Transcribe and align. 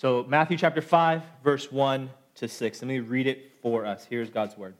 So, 0.00 0.24
Matthew 0.26 0.56
chapter 0.56 0.80
5, 0.80 1.22
verse 1.44 1.70
1 1.70 2.08
to 2.36 2.48
6. 2.48 2.80
Let 2.80 2.88
me 2.88 3.00
read 3.00 3.26
it 3.26 3.52
for 3.60 3.84
us. 3.84 4.06
Here's 4.08 4.30
God's 4.30 4.56
word. 4.56 4.72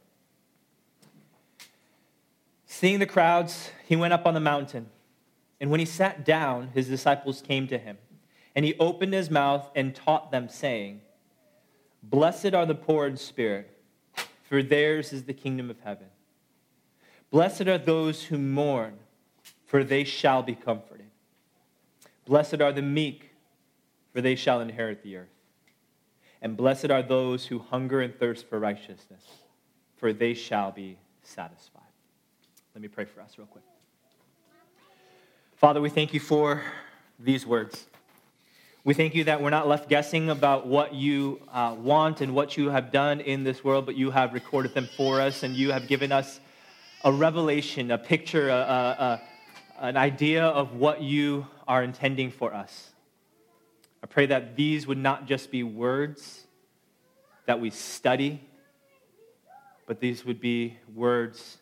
Seeing 2.65 3.00
the 3.00 3.07
crowds, 3.07 3.70
he 3.86 3.96
went 3.96 4.14
up 4.14 4.25
on 4.25 4.33
the 4.33 4.41
mountain. 4.41 4.86
And 5.60 5.70
when 5.70 5.78
he 5.78 5.84
sat 5.84 6.25
down, 6.25 6.70
his 6.72 6.88
disciples 6.88 7.42
came 7.42 7.68
to 7.68 7.76
him. 7.76 7.98
And 8.56 8.64
he 8.64 8.75
opened 8.79 9.12
his 9.12 9.29
mouth 9.29 9.70
and 9.77 9.95
taught 9.95 10.30
them, 10.30 10.48
saying, 10.48 11.03
Blessed 12.02 12.55
are 12.55 12.64
the 12.64 12.75
poor 12.75 13.07
in 13.07 13.18
spirit, 13.18 13.79
for 14.48 14.62
theirs 14.62 15.12
is 15.12 15.25
the 15.25 15.34
kingdom 15.34 15.68
of 15.68 15.80
heaven. 15.80 16.07
Blessed 17.30 17.68
are 17.68 17.77
those 17.77 18.25
who 18.25 18.39
mourn, 18.39 18.95
for 19.66 19.84
they 19.84 20.02
shall 20.02 20.43
be 20.43 20.55
comforted. 20.55 21.11
Blessed 22.25 22.62
are 22.62 22.73
the 22.73 22.80
meek 22.80 23.30
for 24.13 24.21
they 24.21 24.35
shall 24.35 24.61
inherit 24.61 25.03
the 25.03 25.17
earth. 25.17 25.29
And 26.43 26.57
blessed 26.57 26.91
are 26.91 27.03
those 27.03 27.46
who 27.46 27.59
hunger 27.59 28.01
and 28.01 28.14
thirst 28.14 28.49
for 28.49 28.59
righteousness, 28.59 29.25
for 29.96 30.13
they 30.13 30.35
shall 30.35 30.73
be 30.73 30.99
satisfied. 31.23 31.82
Let 32.74 32.82
me 32.82 32.88
pray 32.88 33.04
for 33.04 33.20
us 33.20 33.37
real 33.37 33.46
quick. 33.46 33.65
Father, 35.56 35.80
we 35.80 35.91
thank 35.91 36.15
you 36.15 36.20
for 36.20 36.62
these 37.18 37.46
words. 37.46 37.87
We 38.82 38.95
thank 38.95 39.15
you 39.15 39.24
that 39.24 39.42
we're 39.42 39.51
not 39.51 39.68
left 39.68 39.91
guessing 39.91 40.30
about 40.30 40.66
what 40.66 40.95
you 40.95 41.42
uh, 41.52 41.77
want 41.79 42.23
and 42.23 42.34
what 42.34 42.56
you 42.56 42.70
have 42.70 42.90
done 42.90 43.20
in 43.20 43.45
this 43.45 43.62
world, 43.62 43.84
but 43.84 43.95
you 43.95 44.10
have 44.10 44.32
recorded 44.32 44.73
them 44.73 44.88
for 44.96 45.20
us 45.20 45.42
and 45.42 45.54
you 45.54 45.70
have 45.70 45.87
given 45.87 46.12
us 46.12 46.40
a 47.04 47.12
revelation, 47.12 47.90
a 47.90 47.98
picture, 47.98 48.48
a, 48.48 48.54
a, 48.54 48.59
a, 49.04 49.23
an 49.80 49.98
idea 49.98 50.45
of 50.46 50.77
what 50.77 51.02
you 51.02 51.46
are 51.68 51.82
intending 51.82 52.30
for 52.30 52.54
us. 52.54 52.92
I 54.02 54.06
pray 54.06 54.27
that 54.27 54.56
these 54.56 54.86
would 54.86 54.98
not 54.98 55.27
just 55.27 55.50
be 55.50 55.62
words 55.62 56.46
that 57.46 57.60
we 57.60 57.70
study, 57.70 58.40
but 59.87 60.01
these 60.01 60.24
would 60.24 60.40
be 60.40 60.79
words, 60.95 61.59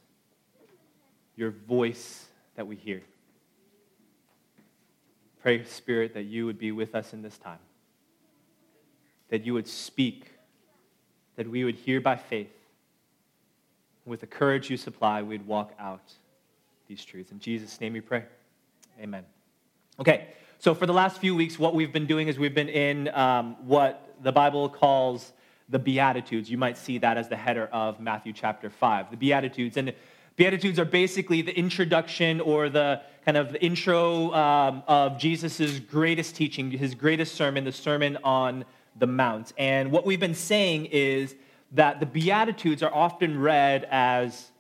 your 1.37 1.51
voice 1.51 2.27
that 2.57 2.67
we 2.67 2.77
hear. 2.77 3.03
Pray, 5.41 5.65
Spirit, 5.65 6.15
that 6.15 6.25
you 6.25 6.47
would 6.47 6.59
be 6.59 6.73
with 6.73 6.95
us 6.95 7.13
in 7.13 7.23
this 7.23 7.39
time, 7.39 7.59
that 9.31 9.47
you 9.47 9.55
would 9.55 9.69
speak, 9.69 10.33
that 11.37 11.49
we 11.49 11.65
would 11.65 11.77
hear 11.77 12.01
by 12.01 12.17
faith. 12.17 12.51
With 14.05 14.21
the 14.21 14.27
courage 14.27 14.71
you 14.71 14.77
supply, 14.77 15.23
we'd 15.23 15.47
walk 15.47 15.73
out 15.79 16.13
these 16.87 17.05
truths. 17.05 17.31
In 17.31 17.39
Jesus' 17.39 17.81
name 17.81 17.93
we 17.93 18.01
pray. 18.01 18.25
Amen. 19.01 19.25
Okay. 20.01 20.29
So, 20.61 20.75
for 20.75 20.87
the 20.87 20.93
last 20.93 21.21
few 21.21 21.37
weeks, 21.37 21.57
what 21.57 21.73
we've 21.73 21.93
been 21.93 22.07
doing 22.07 22.27
is 22.27 22.37
we've 22.37 22.53
been 22.53 22.69
in 22.69 23.15
um, 23.15 23.55
what 23.65 24.13
the 24.25 24.33
Bible 24.33 24.69
calls 24.69 25.33
the 25.69 25.79
Beatitudes. 25.79 26.51
You 26.51 26.59
might 26.59 26.77
see 26.77 26.99
that 26.99 27.17
as 27.17 27.29
the 27.29 27.37
header 27.37 27.69
of 27.71 28.01
Matthew 28.01 28.33
chapter 28.33 28.69
5, 28.69 29.13
the 29.13 29.17
Beatitudes. 29.17 29.77
And 29.77 29.95
Beatitudes 30.35 30.81
are 30.81 30.85
basically 30.85 31.43
the 31.43 31.57
introduction 31.57 32.41
or 32.41 32.71
the 32.71 33.03
kind 33.25 33.37
of 33.37 33.53
the 33.53 33.63
intro 33.63 34.35
um, 34.35 34.83
of 34.89 35.17
Jesus' 35.17 35.79
greatest 35.79 36.35
teaching, 36.35 36.73
his 36.73 36.93
greatest 36.93 37.37
sermon, 37.37 37.63
the 37.63 37.71
Sermon 37.71 38.19
on 38.25 38.65
the 38.99 39.07
Mount. 39.07 39.53
And 39.59 39.93
what 39.93 40.05
we've 40.05 40.19
been 40.19 40.35
saying 40.35 40.87
is 40.87 41.37
that 41.71 42.01
the 42.01 42.07
Beatitudes 42.07 42.83
are 42.83 42.93
often 42.93 43.39
read 43.39 43.87
as 43.93 44.51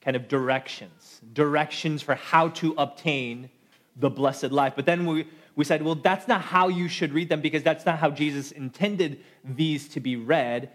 kind 0.00 0.16
of 0.16 0.26
directions, 0.26 1.20
directions 1.32 2.02
for 2.02 2.16
how 2.16 2.48
to 2.48 2.74
obtain 2.76 3.50
the 3.96 4.10
blessed 4.10 4.50
life. 4.50 4.72
But 4.74 4.86
then 4.86 5.06
we, 5.06 5.26
we 5.56 5.64
said, 5.64 5.82
well, 5.82 5.94
that's 5.94 6.26
not 6.26 6.40
how 6.40 6.68
you 6.68 6.88
should 6.88 7.12
read 7.12 7.28
them 7.28 7.40
because 7.40 7.62
that's 7.62 7.86
not 7.86 7.98
how 7.98 8.10
Jesus 8.10 8.50
intended 8.50 9.20
these 9.44 9.88
to 9.90 10.00
be 10.00 10.16
read. 10.16 10.70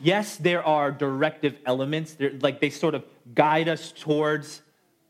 Yes, 0.00 0.36
there 0.36 0.64
are 0.64 0.90
directive 0.90 1.56
elements, 1.64 2.14
They're, 2.14 2.32
like 2.40 2.60
they 2.60 2.70
sort 2.70 2.94
of 2.94 3.04
guide 3.34 3.68
us 3.68 3.92
towards 3.92 4.62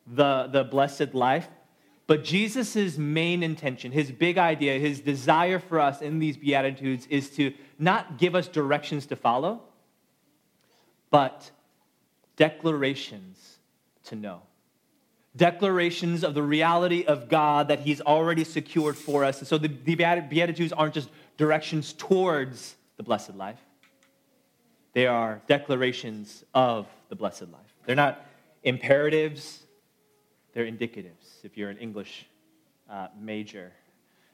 the, 0.06 0.48
the 0.52 0.64
blessed 0.64 1.14
life. 1.14 1.48
But 2.06 2.22
Jesus' 2.22 2.98
main 2.98 3.42
intention, 3.42 3.92
his 3.92 4.12
big 4.12 4.36
idea, 4.36 4.78
his 4.78 5.00
desire 5.00 5.58
for 5.58 5.80
us 5.80 6.02
in 6.02 6.18
these 6.18 6.36
Beatitudes 6.36 7.06
is 7.08 7.30
to 7.30 7.54
not 7.78 8.18
give 8.18 8.34
us 8.34 8.46
directions 8.46 9.06
to 9.06 9.16
follow, 9.16 9.62
but 11.10 11.50
declarations 12.36 13.58
to 14.04 14.16
know 14.16 14.42
declarations 15.36 16.22
of 16.22 16.34
the 16.34 16.42
reality 16.42 17.04
of 17.04 17.28
God 17.28 17.68
that 17.68 17.80
He's 17.80 18.00
already 18.00 18.44
secured 18.44 18.96
for 18.96 19.24
us. 19.24 19.38
And 19.38 19.48
so 19.48 19.58
the, 19.58 19.68
the 19.68 19.94
Beatitudes 19.94 20.72
aren't 20.72 20.94
just 20.94 21.10
directions 21.36 21.92
towards 21.92 22.76
the 22.96 23.02
blessed 23.02 23.34
life, 23.34 23.58
they 24.92 25.06
are 25.06 25.42
declarations 25.48 26.44
of 26.54 26.86
the 27.08 27.16
blessed 27.16 27.48
life. 27.50 27.74
They're 27.84 27.96
not 27.96 28.24
imperatives, 28.62 29.64
they're 30.52 30.66
indicatives 30.66 31.42
if 31.42 31.56
you're 31.56 31.70
an 31.70 31.78
English 31.78 32.26
uh, 32.88 33.08
major. 33.20 33.72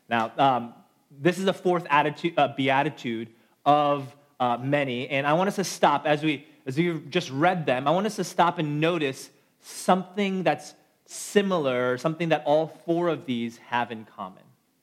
Now, 0.08 0.32
um, 0.36 0.74
this 1.10 1.38
is 1.38 1.46
a 1.46 1.52
fourth 1.52 1.86
attitude, 1.88 2.34
uh, 2.36 2.48
beatitude 2.48 3.28
of 3.64 4.14
uh, 4.38 4.58
many, 4.58 5.08
and 5.08 5.26
I 5.26 5.32
want 5.32 5.48
us 5.48 5.56
to 5.56 5.64
stop 5.64 6.06
as 6.06 6.22
we 6.22 6.46
as 6.66 6.76
we 6.76 7.00
just 7.08 7.30
read 7.30 7.64
them. 7.64 7.88
I 7.88 7.90
want 7.90 8.06
us 8.06 8.16
to 8.16 8.24
stop 8.24 8.58
and 8.58 8.80
notice 8.80 9.30
something 9.60 10.42
that's 10.42 10.74
similar, 11.10 11.98
something 11.98 12.28
that 12.28 12.44
all 12.46 12.68
four 12.86 13.08
of 13.08 13.26
these 13.26 13.58
have 13.58 13.90
in 13.90 14.04
common. 14.04 14.42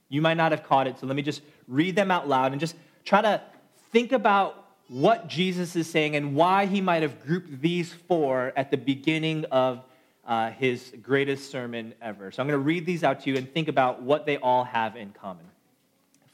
You 0.10 0.22
might 0.22 0.36
not 0.36 0.52
have 0.52 0.64
caught 0.64 0.88
it, 0.88 1.00
so 1.00 1.08
let 1.08 1.16
me 1.16 1.22
just 1.22 1.42
read 1.68 1.96
them 1.96 2.12
out 2.12 2.28
loud 2.28 2.52
and 2.52 2.60
just 2.60 2.76
try 3.06 3.22
to 3.22 3.42
think 3.92 4.12
about 4.12 4.66
what 4.90 5.28
Jesus 5.28 5.76
is 5.76 5.90
saying 5.90 6.16
and 6.16 6.36
why 6.36 6.66
he 6.66 6.82
might 6.82 7.02
have 7.02 7.26
grouped 7.26 7.62
these 7.62 7.94
four 7.94 8.52
at 8.56 8.72
the 8.72 8.78
beginning 8.78 9.46
of 9.46 9.84
uh, 10.26 10.52
his 10.52 10.94
greatest 11.02 11.50
sermon 11.50 11.94
ever. 12.02 12.32
So 12.32 12.42
I'm 12.42 12.48
going 12.48 12.60
to 12.60 12.64
read 12.66 12.86
these 12.86 13.04
out 13.04 13.22
to 13.22 13.30
you 13.30 13.38
and 13.38 13.52
think 13.54 13.70
about 13.70 14.02
what 14.02 14.26
they 14.26 14.38
all 14.38 14.66
have 14.66 14.98
in 14.98 15.12
common. 15.12 15.46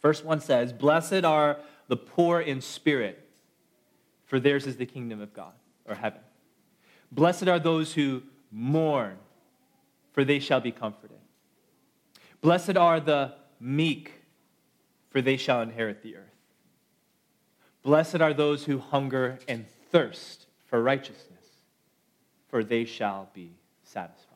First 0.01 0.25
one 0.25 0.41
says, 0.41 0.73
Blessed 0.73 1.23
are 1.23 1.57
the 1.87 1.97
poor 1.97 2.41
in 2.41 2.61
spirit, 2.61 3.27
for 4.25 4.39
theirs 4.39 4.65
is 4.65 4.77
the 4.77 4.87
kingdom 4.87 5.21
of 5.21 5.33
God 5.33 5.53
or 5.85 5.93
heaven. 5.93 6.21
Blessed 7.11 7.47
are 7.47 7.59
those 7.59 7.93
who 7.93 8.23
mourn 8.51 9.17
for 10.13 10.23
they 10.23 10.39
shall 10.39 10.61
be 10.61 10.71
comforted. 10.71 11.17
Blessed 12.41 12.77
are 12.77 12.99
the 12.99 13.33
meek, 13.59 14.11
for 15.09 15.21
they 15.21 15.37
shall 15.37 15.61
inherit 15.61 16.01
the 16.01 16.15
earth. 16.15 16.23
Blessed 17.81 18.21
are 18.21 18.33
those 18.33 18.63
who 18.63 18.79
hunger 18.79 19.39
and 19.47 19.65
thirst 19.91 20.45
for 20.67 20.81
righteousness, 20.81 21.45
for 22.47 22.63
they 22.63 22.85
shall 22.85 23.29
be 23.33 23.51
satisfied. 23.83 24.29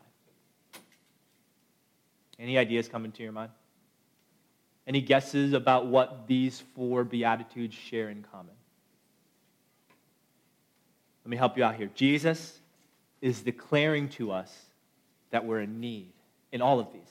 Any 2.39 2.57
ideas 2.57 2.87
come 2.87 3.05
into 3.05 3.23
your 3.23 3.31
mind? 3.31 3.51
Any 4.85 5.01
guesses 5.01 5.53
about 5.53 5.87
what 5.87 6.27
these 6.27 6.61
four 6.75 7.03
Beatitudes 7.03 7.75
share 7.75 8.09
in 8.09 8.23
common? 8.31 8.53
Let 11.25 11.29
me 11.29 11.37
help 11.37 11.57
you 11.57 11.63
out 11.63 11.75
here. 11.75 11.89
Jesus 11.93 12.59
is 13.21 13.41
declaring 13.41 14.07
to 14.09 14.31
us 14.31 14.53
that 15.31 15.45
we're 15.45 15.61
in 15.61 15.79
need 15.79 16.11
in 16.51 16.61
all 16.61 16.79
of 16.79 16.91
these. 16.93 17.01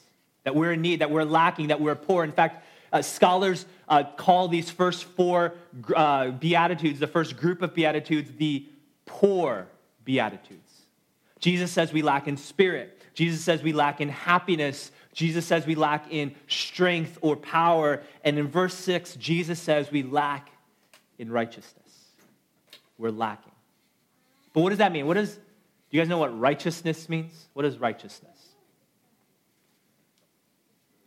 That 0.45 0.55
we're 0.55 0.73
in 0.73 0.81
need, 0.81 1.01
that 1.01 1.11
we're 1.11 1.25
lacking, 1.25 1.69
that 1.69 1.81
we're 1.81 1.95
poor. 1.95 2.25
In 2.25 2.33
fact, 2.33 2.65
uh, 2.93 3.03
scholars 3.03 3.67
uh, 3.89 4.05
call 4.17 4.49
these 4.49 4.71
first 4.71 5.05
four 5.05 5.55
uh, 5.95 6.31
Beatitudes, 6.31 7.01
the 7.01 7.07
first 7.07 7.37
group 7.37 7.63
of 7.63 7.75
Beatitudes, 7.75 8.31
the 8.37 8.67
poor 9.05 9.67
Beatitudes. 10.05 10.63
Jesus 11.41 11.71
says 11.71 11.93
we 11.93 12.03
lack 12.03 12.29
in 12.29 12.37
spirit. 12.37 13.03
Jesus 13.15 13.43
says 13.43 13.63
we 13.63 13.73
lack 13.73 14.01
in 14.01 14.09
happiness. 14.09 14.91
Jesus 15.13 15.47
says 15.47 15.67
we 15.67 15.75
lack 15.75 16.11
in 16.11 16.35
strength 16.49 17.19
or 17.21 17.37
power. 17.37 18.03
And 18.25 18.39
in 18.39 18.49
verse 18.49 18.75
6, 18.75 19.17
Jesus 19.17 19.59
says 19.59 19.91
we 19.91 20.03
lack 20.03 20.51
in 21.19 21.31
righteousness. 21.31 21.83
We're 22.99 23.11
lacking. 23.11 23.53
But 24.53 24.61
what 24.61 24.71
does 24.71 24.79
that 24.79 24.93
mean? 24.93 25.07
What 25.07 25.15
does 25.15 25.39
do 25.91 25.97
you 25.97 26.01
guys 26.01 26.09
know 26.09 26.19
what 26.19 26.37
righteousness 26.39 27.09
means? 27.09 27.49
What 27.53 27.65
is 27.65 27.79
righteousness? 27.79 28.37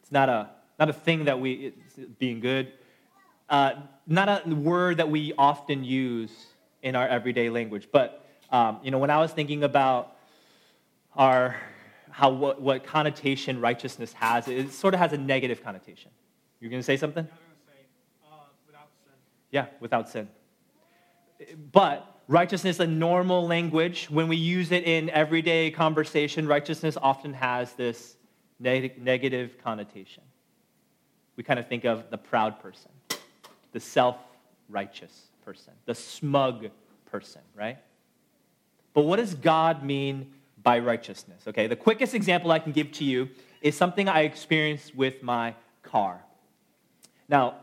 It's 0.01 0.11
not 0.11 0.29
a, 0.29 0.49
not 0.79 0.89
a 0.89 0.93
thing 0.93 1.25
that 1.25 1.39
we, 1.39 1.73
being 2.17 2.39
good, 2.39 2.71
uh, 3.49 3.73
not 4.07 4.29
a 4.29 4.55
word 4.55 4.97
that 4.97 5.09
we 5.09 5.33
often 5.37 5.83
use 5.83 6.31
in 6.81 6.95
our 6.95 7.07
everyday 7.07 7.49
language. 7.49 7.89
But, 7.91 8.25
um, 8.51 8.79
you 8.81 8.89
know, 8.89 8.99
when 8.99 9.09
I 9.09 9.17
was 9.17 9.31
thinking 9.31 9.63
about 9.63 10.15
our, 11.13 11.57
how, 12.09 12.29
what, 12.29 12.61
what 12.61 12.85
connotation 12.85 13.59
righteousness 13.59 14.13
has, 14.13 14.47
it 14.47 14.71
sort 14.71 14.93
of 14.93 15.01
has 15.01 15.11
a 15.11 15.17
negative 15.17 15.61
connotation. 15.61 16.11
You're 16.61 16.71
going 16.71 16.79
to 16.79 16.85
say 16.85 16.97
something? 16.97 17.25
Say, 17.25 17.85
uh, 18.25 18.35
without 18.65 18.89
sin. 19.03 19.13
yeah, 19.51 19.65
without 19.81 20.09
sin. 20.09 20.29
But 21.71 22.18
Righteousness, 22.29 22.79
in 22.79 22.99
normal 22.99 23.47
language, 23.47 24.07
when 24.11 24.27
we 24.27 24.35
use 24.35 24.71
it 24.71 24.83
in 24.83 25.09
everyday 25.09 25.71
conversation, 25.71 26.47
righteousness 26.47 26.95
often 27.01 27.33
has 27.33 27.73
this 27.73 28.17
neg- 28.59 29.01
negative 29.01 29.57
connotation. 29.63 30.21
We 31.37 31.43
kind 31.43 31.59
of 31.59 31.67
think 31.67 31.85
of 31.85 32.11
the 32.11 32.19
proud 32.19 32.59
person. 32.61 32.91
the 33.71 33.79
self 33.79 34.15
righteous 34.69 35.29
person, 35.43 35.73
the 35.85 35.95
smug 35.95 36.67
person, 37.09 37.41
right? 37.55 37.79
But 38.93 39.05
what 39.05 39.15
does 39.15 39.33
God 39.33 39.83
mean 39.83 40.31
by 40.61 40.77
righteousness? 40.77 41.47
Okay, 41.47 41.65
the 41.65 41.75
quickest 41.75 42.13
example 42.13 42.51
I 42.51 42.59
can 42.59 42.73
give 42.73 42.91
to 42.93 43.03
you 43.03 43.29
is 43.63 43.75
something 43.75 44.07
I 44.07 44.21
experienced 44.21 44.93
with 44.93 45.23
my 45.23 45.55
car. 45.81 46.21
Now, 47.27 47.55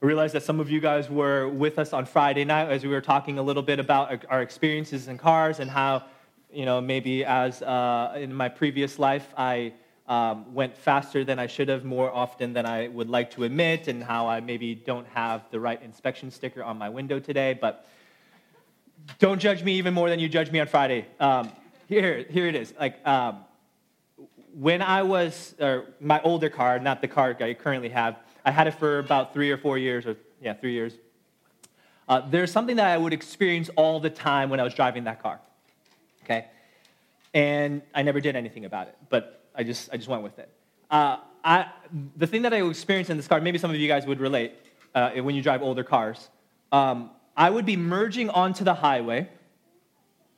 I 0.00 0.06
realize 0.06 0.30
that 0.34 0.44
some 0.44 0.60
of 0.60 0.70
you 0.70 0.78
guys 0.78 1.10
were 1.10 1.48
with 1.48 1.76
us 1.76 1.92
on 1.92 2.06
Friday 2.06 2.44
night 2.44 2.70
as 2.70 2.84
we 2.84 2.88
were 2.88 3.00
talking 3.00 3.36
a 3.38 3.42
little 3.42 3.64
bit 3.64 3.80
about 3.80 4.24
our 4.28 4.42
experiences 4.42 5.08
in 5.08 5.18
cars 5.18 5.58
and 5.58 5.68
how, 5.68 6.04
you 6.52 6.64
know, 6.64 6.80
maybe 6.80 7.24
as 7.24 7.62
uh, 7.62 8.14
in 8.16 8.32
my 8.32 8.48
previous 8.48 9.00
life, 9.00 9.26
I 9.36 9.72
um, 10.06 10.54
went 10.54 10.76
faster 10.76 11.24
than 11.24 11.40
I 11.40 11.48
should 11.48 11.68
have 11.68 11.84
more 11.84 12.12
often 12.14 12.52
than 12.52 12.64
I 12.64 12.86
would 12.86 13.10
like 13.10 13.32
to 13.32 13.42
admit, 13.42 13.88
and 13.88 14.00
how 14.00 14.28
I 14.28 14.38
maybe 14.38 14.76
don't 14.76 15.06
have 15.08 15.42
the 15.50 15.58
right 15.58 15.82
inspection 15.82 16.30
sticker 16.30 16.62
on 16.62 16.78
my 16.78 16.88
window 16.88 17.18
today. 17.18 17.58
But 17.60 17.84
don't 19.18 19.40
judge 19.40 19.64
me 19.64 19.72
even 19.78 19.94
more 19.94 20.08
than 20.08 20.20
you 20.20 20.28
judge 20.28 20.52
me 20.52 20.60
on 20.60 20.68
Friday. 20.68 21.06
Um, 21.18 21.50
here, 21.88 22.24
here 22.30 22.46
it 22.46 22.54
is. 22.54 22.72
Like, 22.78 23.04
um, 23.04 23.40
when 24.54 24.80
I 24.80 25.02
was, 25.02 25.56
or 25.58 25.86
my 26.00 26.20
older 26.22 26.50
car, 26.50 26.78
not 26.78 27.00
the 27.00 27.08
car 27.08 27.36
I 27.40 27.54
currently 27.54 27.88
have, 27.88 28.16
I 28.48 28.50
had 28.50 28.66
it 28.66 28.70
for 28.70 28.98
about 28.98 29.34
three 29.34 29.50
or 29.50 29.58
four 29.58 29.76
years, 29.76 30.06
or 30.06 30.16
yeah, 30.40 30.54
three 30.54 30.72
years. 30.72 30.94
Uh, 32.08 32.22
there's 32.30 32.50
something 32.50 32.76
that 32.76 32.86
I 32.86 32.96
would 32.96 33.12
experience 33.12 33.68
all 33.76 34.00
the 34.00 34.08
time 34.08 34.48
when 34.48 34.58
I 34.58 34.62
was 34.62 34.72
driving 34.72 35.04
that 35.04 35.22
car. 35.22 35.38
Okay? 36.24 36.46
And 37.34 37.82
I 37.94 38.00
never 38.00 38.20
did 38.22 38.36
anything 38.36 38.64
about 38.64 38.88
it, 38.88 38.96
but 39.10 39.44
I 39.54 39.64
just, 39.64 39.90
I 39.92 39.98
just 39.98 40.08
went 40.08 40.22
with 40.22 40.38
it. 40.38 40.48
Uh, 40.90 41.18
I, 41.44 41.66
the 42.16 42.26
thing 42.26 42.40
that 42.40 42.54
I 42.54 42.66
experienced 42.66 43.10
in 43.10 43.18
this 43.18 43.28
car, 43.28 43.38
maybe 43.42 43.58
some 43.58 43.70
of 43.70 43.76
you 43.76 43.86
guys 43.86 44.06
would 44.06 44.18
relate 44.18 44.54
uh, 44.94 45.10
when 45.10 45.34
you 45.34 45.42
drive 45.42 45.60
older 45.60 45.84
cars. 45.84 46.30
Um, 46.72 47.10
I 47.36 47.50
would 47.50 47.66
be 47.66 47.76
merging 47.76 48.30
onto 48.30 48.64
the 48.64 48.72
highway. 48.72 49.28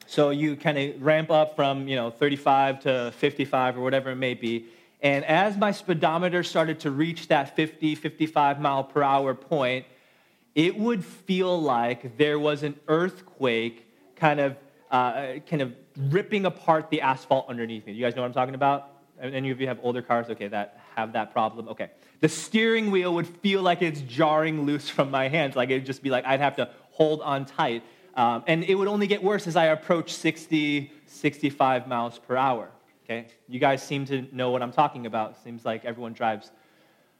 So 0.06 0.30
you 0.30 0.56
kind 0.56 0.76
of 0.76 1.00
ramp 1.00 1.30
up 1.30 1.54
from, 1.54 1.86
you 1.86 1.94
know, 1.94 2.10
35 2.10 2.80
to 2.80 3.12
55 3.16 3.78
or 3.78 3.82
whatever 3.82 4.10
it 4.10 4.16
may 4.16 4.34
be. 4.34 4.66
And 5.02 5.24
as 5.24 5.56
my 5.56 5.72
speedometer 5.72 6.42
started 6.42 6.80
to 6.80 6.90
reach 6.90 7.28
that 7.28 7.56
50, 7.56 7.94
55 7.94 8.60
mile 8.60 8.84
per 8.84 9.02
hour 9.02 9.34
point, 9.34 9.86
it 10.54 10.76
would 10.76 11.04
feel 11.04 11.60
like 11.60 12.18
there 12.18 12.38
was 12.38 12.62
an 12.62 12.78
earthquake 12.88 13.86
kind 14.16 14.40
of, 14.40 14.56
uh, 14.90 15.34
kind 15.48 15.62
of 15.62 15.74
ripping 15.96 16.44
apart 16.44 16.90
the 16.90 17.00
asphalt 17.00 17.48
underneath 17.48 17.86
me. 17.86 17.92
You 17.92 18.04
guys 18.04 18.14
know 18.14 18.22
what 18.22 18.28
I'm 18.28 18.34
talking 18.34 18.54
about? 18.54 18.88
Any 19.20 19.50
of 19.50 19.60
you 19.60 19.68
have 19.68 19.78
older 19.82 20.02
cars? 20.02 20.28
Okay, 20.30 20.48
that 20.48 20.80
have 20.96 21.12
that 21.12 21.32
problem. 21.32 21.68
Okay. 21.68 21.90
The 22.20 22.28
steering 22.28 22.90
wheel 22.90 23.14
would 23.14 23.26
feel 23.26 23.62
like 23.62 23.82
it's 23.82 24.00
jarring 24.02 24.66
loose 24.66 24.88
from 24.88 25.10
my 25.10 25.28
hands. 25.28 25.56
Like 25.56 25.70
it'd 25.70 25.86
just 25.86 26.02
be 26.02 26.10
like 26.10 26.24
I'd 26.24 26.40
have 26.40 26.56
to 26.56 26.70
hold 26.90 27.20
on 27.22 27.46
tight. 27.46 27.82
Um, 28.14 28.42
and 28.46 28.64
it 28.64 28.74
would 28.74 28.88
only 28.88 29.06
get 29.06 29.22
worse 29.22 29.46
as 29.46 29.56
I 29.56 29.66
approach 29.66 30.12
60, 30.12 30.92
65 31.06 31.86
miles 31.86 32.18
per 32.18 32.36
hour. 32.36 32.70
Okay? 33.10 33.26
You 33.48 33.58
guys 33.58 33.82
seem 33.82 34.06
to 34.06 34.24
know 34.30 34.52
what 34.52 34.62
I'm 34.62 34.70
talking 34.70 35.04
about. 35.04 35.42
Seems 35.42 35.64
like 35.64 35.84
everyone 35.84 36.12
drives 36.12 36.52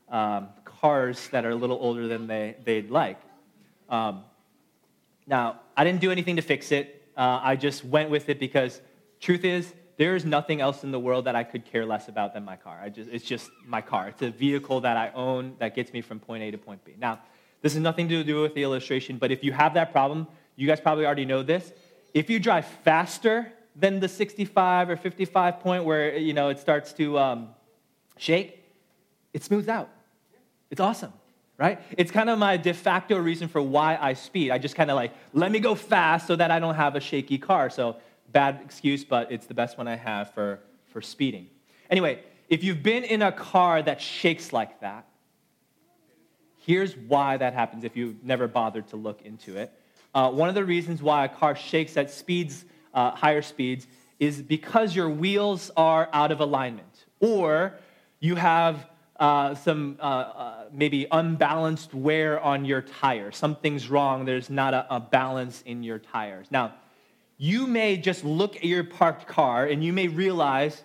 um, 0.09 0.49
cars 0.65 1.29
that 1.33 1.45
are 1.45 1.51
a 1.51 1.55
little 1.57 1.79
older 1.81 2.07
than 2.07 2.29
they, 2.29 2.55
they'd 2.65 2.91
like. 2.91 3.19
Um, 3.89 4.23
now, 5.27 5.61
I 5.77 5.83
didn't 5.83 6.01
do 6.01 6.13
anything 6.13 6.37
to 6.37 6.43
fix 6.43 6.71
it. 6.71 7.03
Uh, 7.17 7.41
I 7.43 7.57
just 7.57 7.85
went 7.85 8.09
with 8.09 8.29
it 8.29 8.39
because, 8.39 8.81
truth 9.19 9.45
is, 9.45 9.73
there 9.97 10.15
is 10.15 10.25
nothing 10.25 10.61
else 10.61 10.85
in 10.85 10.93
the 10.93 10.99
world 11.01 11.25
that 11.25 11.35
I 11.35 11.43
could 11.43 11.65
care 11.65 11.85
less 11.85 12.07
about 12.07 12.35
than 12.35 12.45
my 12.45 12.57
car. 12.57 12.79
I 12.81 12.89
just, 12.89 13.11
it's 13.11 13.25
just 13.25 13.51
my 13.67 13.81
car. 13.81 14.09
It's 14.11 14.23
a 14.23 14.31
vehicle 14.31 14.81
that 14.83 14.97
I 14.97 15.11
own 15.13 15.57
that 15.59 15.75
gets 15.75 15.93
me 15.93 16.03
from 16.03 16.21
point 16.21 16.45
A 16.45 16.53
to 16.53 16.59
point 16.59 16.85
B. 16.85 16.95
Now, 17.01 17.19
this 17.63 17.73
has 17.75 17.83
nothing 17.83 18.09
to 18.11 18.23
do 18.23 18.41
with 18.41 18.55
the 18.55 18.63
illustration, 18.63 19.19
but 19.19 19.33
if 19.33 19.43
you 19.43 19.51
have 19.51 19.75
that 19.75 19.91
problem, 19.91 20.29
you 20.55 20.69
guys 20.69 20.81
probably 20.81 21.05
already 21.05 21.25
know 21.25 21.43
this. 21.43 21.73
If 22.15 22.31
you 22.31 22.39
drive 22.39 22.65
faster 22.85 23.53
than 23.77 24.01
the 24.01 24.09
65 24.09 24.91
or 24.91 24.97
55 24.97 25.61
point 25.61 25.85
where 25.85 26.17
you 26.17 26.33
know 26.33 26.49
it 26.49 26.59
starts 26.59 26.93
to 26.95 27.19
um, 27.19 27.49
shake, 28.17 28.63
it 29.33 29.43
smooths 29.43 29.69
out. 29.69 29.89
It's 30.71 30.81
awesome, 30.81 31.13
right? 31.59 31.81
It's 31.97 32.11
kind 32.11 32.31
of 32.31 32.39
my 32.39 32.57
de 32.57 32.75
facto 32.75 33.17
reason 33.17 33.49
for 33.49 33.63
why 33.63 33.97
I 34.01 34.15
speed. 34.15 34.51
I 34.51 34.59
just 34.59 34.77
kind 34.77 34.91
of 34.91 34.97
like 34.97 35.13
let 35.33 35.51
me 35.51 35.61
go 35.61 35.75
fast 35.75 36.27
so 36.27 36.37
that 36.37 36.51
I 36.51 36.59
don't 36.59 36.75
have 36.75 36.97
a 36.97 37.01
shaky 37.01 37.39
car. 37.39 37.71
So 37.71 37.97
bad 38.33 38.61
excuse, 38.65 39.05
but 39.05 39.33
it's 39.33 39.47
the 39.47 39.55
best 39.55 39.79
one 39.79 39.89
I 39.89 39.97
have 39.97 40.33
for 40.35 40.61
for 40.93 41.01
speeding. 41.01 41.49
Anyway, 41.89 42.21
if 42.49 42.65
you've 42.65 42.83
been 42.83 43.05
in 43.05 43.23
a 43.23 43.33
car 43.33 43.83
that 43.83 44.01
shakes 44.01 44.53
like 44.53 44.81
that, 44.81 45.07
here's 46.59 46.97
why 46.97 47.37
that 47.37 47.55
happens. 47.55 47.85
If 47.85 47.97
you've 47.97 48.23
never 48.25 48.49
bothered 48.49 48.89
to 48.89 48.97
look 48.97 49.23
into 49.23 49.57
it, 49.57 49.73
uh, 50.15 50.31
one 50.31 50.49
of 50.49 50.55
the 50.55 50.65
reasons 50.65 51.03
why 51.03 51.25
a 51.25 51.29
car 51.29 51.55
shakes 51.55 51.97
at 51.97 52.11
speeds 52.11 52.65
uh, 52.95 53.13
higher 53.13 53.43
speeds 53.43 53.87
is 54.19 54.43
because 54.43 54.95
your 54.95 55.09
wheels 55.09 55.71
are 55.77 56.09
out 56.13 56.31
of 56.31 56.41
alignment, 56.41 57.07
or 57.21 57.75
you 58.21 58.37
have 58.37 58.87
uh, 59.19 59.55
some 59.55 59.97
uh, 60.01 60.03
uh, 60.03 60.65
maybe 60.73 61.07
unbalanced 61.11 61.95
wear 61.95 62.41
on 62.41 62.65
your 62.65 62.83
tire. 62.83 63.31
Something's 63.33 63.89
wrong. 63.89 64.25
There's 64.25 64.51
not 64.51 64.75
a, 64.75 64.87
a 64.95 65.01
balance 65.01 65.63
in 65.67 65.83
your 65.83 65.99
tires. 65.99 66.47
Now, 66.51 66.75
you 67.37 67.67
may 67.67 67.97
just 67.97 68.25
look 68.25 68.57
at 68.57 68.65
your 68.65 68.85
parked 68.85 69.27
car 69.27 69.67
and 69.67 69.83
you 69.83 69.93
may 69.93 70.09
realize 70.09 70.83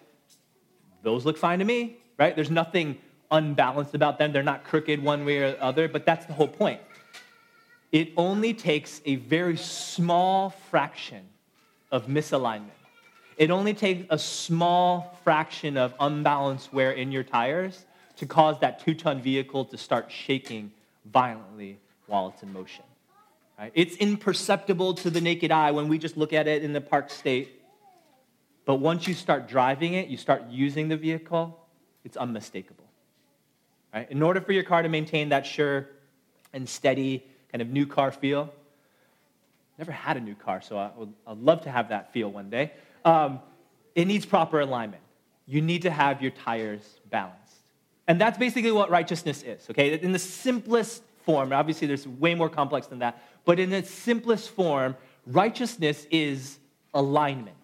those 1.04 1.26
look 1.26 1.38
fine 1.38 1.60
to 1.60 1.66
me, 1.66 1.98
right? 2.18 2.36
There's 2.36 2.52
nothing 2.52 2.98
unbalanced 3.32 3.94
about 3.96 4.18
them. 4.18 4.32
They're 4.32 4.44
not 4.44 4.64
crooked 4.64 5.02
one 5.04 5.26
way 5.26 5.38
or 5.40 5.52
the 5.52 5.62
other, 5.62 5.88
but 5.88 6.06
that's 6.06 6.26
the 6.26 6.34
whole 6.34 6.48
point. 6.48 6.80
It 7.92 8.12
only 8.18 8.54
takes 8.54 9.02
a 9.06 9.16
very 9.16 9.58
small 9.58 10.50
fraction 10.70 11.26
of 11.96 12.08
misalignment. 12.08 12.76
It 13.38 13.52
only 13.52 13.74
takes 13.74 14.06
a 14.10 14.20
small 14.20 15.18
fraction 15.24 15.78
of 15.78 15.94
unbalanced 16.00 16.74
wear 16.74 16.92
in 16.92 17.12
your 17.12 17.24
tires 17.24 17.86
to 18.18 18.26
cause 18.26 18.60
that 18.60 18.80
two 18.84 18.94
ton 18.94 19.22
vehicle 19.22 19.66
to 19.66 19.78
start 19.78 20.12
shaking 20.12 20.72
violently 21.06 21.80
while 22.08 22.30
it's 22.30 22.44
in 22.44 22.52
motion. 22.52 22.84
Right? 23.58 23.72
It's 23.74 23.96
imperceptible 23.96 24.96
to 24.96 25.10
the 25.10 25.22
naked 25.22 25.52
eye 25.52 25.72
when 25.72 25.88
we 25.88 25.98
just 25.98 26.18
look 26.18 26.34
at 26.34 26.48
it 26.48 26.64
in 26.64 26.74
the 26.74 26.82
park 26.82 27.10
state. 27.10 27.62
But 28.66 28.76
once 28.76 29.08
you 29.08 29.14
start 29.14 29.48
driving 29.48 29.94
it, 29.94 30.08
you 30.08 30.18
start 30.18 30.44
using 30.50 30.90
the 30.90 30.98
vehicle, 30.98 31.58
it's 32.04 32.18
unmistakable. 32.18 32.84
Right? 33.94 34.10
In 34.12 34.22
order 34.22 34.42
for 34.42 34.52
your 34.52 34.64
car 34.64 34.82
to 34.82 34.90
maintain 34.90 35.30
that 35.30 35.46
sure 35.46 35.88
and 36.52 36.68
steady 36.68 37.26
kind 37.52 37.62
of 37.62 37.70
new 37.70 37.86
car 37.86 38.12
feel, 38.12 38.54
Never 39.78 39.92
had 39.92 40.18
a 40.18 40.22
new 40.22 40.36
car, 40.36 40.62
so 40.62 40.78
I 40.78 40.92
would, 40.96 41.14
I'd 41.28 41.38
love 41.38 41.62
to 41.64 41.72
have 41.72 41.90
that 41.90 42.14
feel 42.14 42.32
one 42.32 42.50
day. 42.50 42.72
Um, 43.04 43.40
it 43.94 44.06
needs 44.06 44.26
proper 44.26 44.62
alignment. 44.62 45.02
You 45.46 45.62
need 45.62 45.84
to 45.84 45.92
have 45.92 46.22
your 46.22 46.32
tires 46.32 47.00
balanced. 47.10 47.42
And 48.08 48.20
that's 48.22 48.38
basically 48.38 48.72
what 48.72 48.90
righteousness 48.90 49.44
is, 49.44 49.68
okay? 49.70 50.00
In 50.00 50.12
the 50.12 50.20
simplest 50.20 51.04
form, 51.24 51.52
obviously 51.52 51.88
there's 51.88 52.08
way 52.08 52.36
more 52.36 52.50
complex 52.50 52.88
than 52.88 53.00
that, 53.00 53.22
but 53.46 53.60
in 53.60 53.74
its 53.74 53.90
simplest 53.90 54.52
form, 54.52 54.96
righteousness 55.26 56.08
is 56.12 56.60
alignment. 56.94 57.56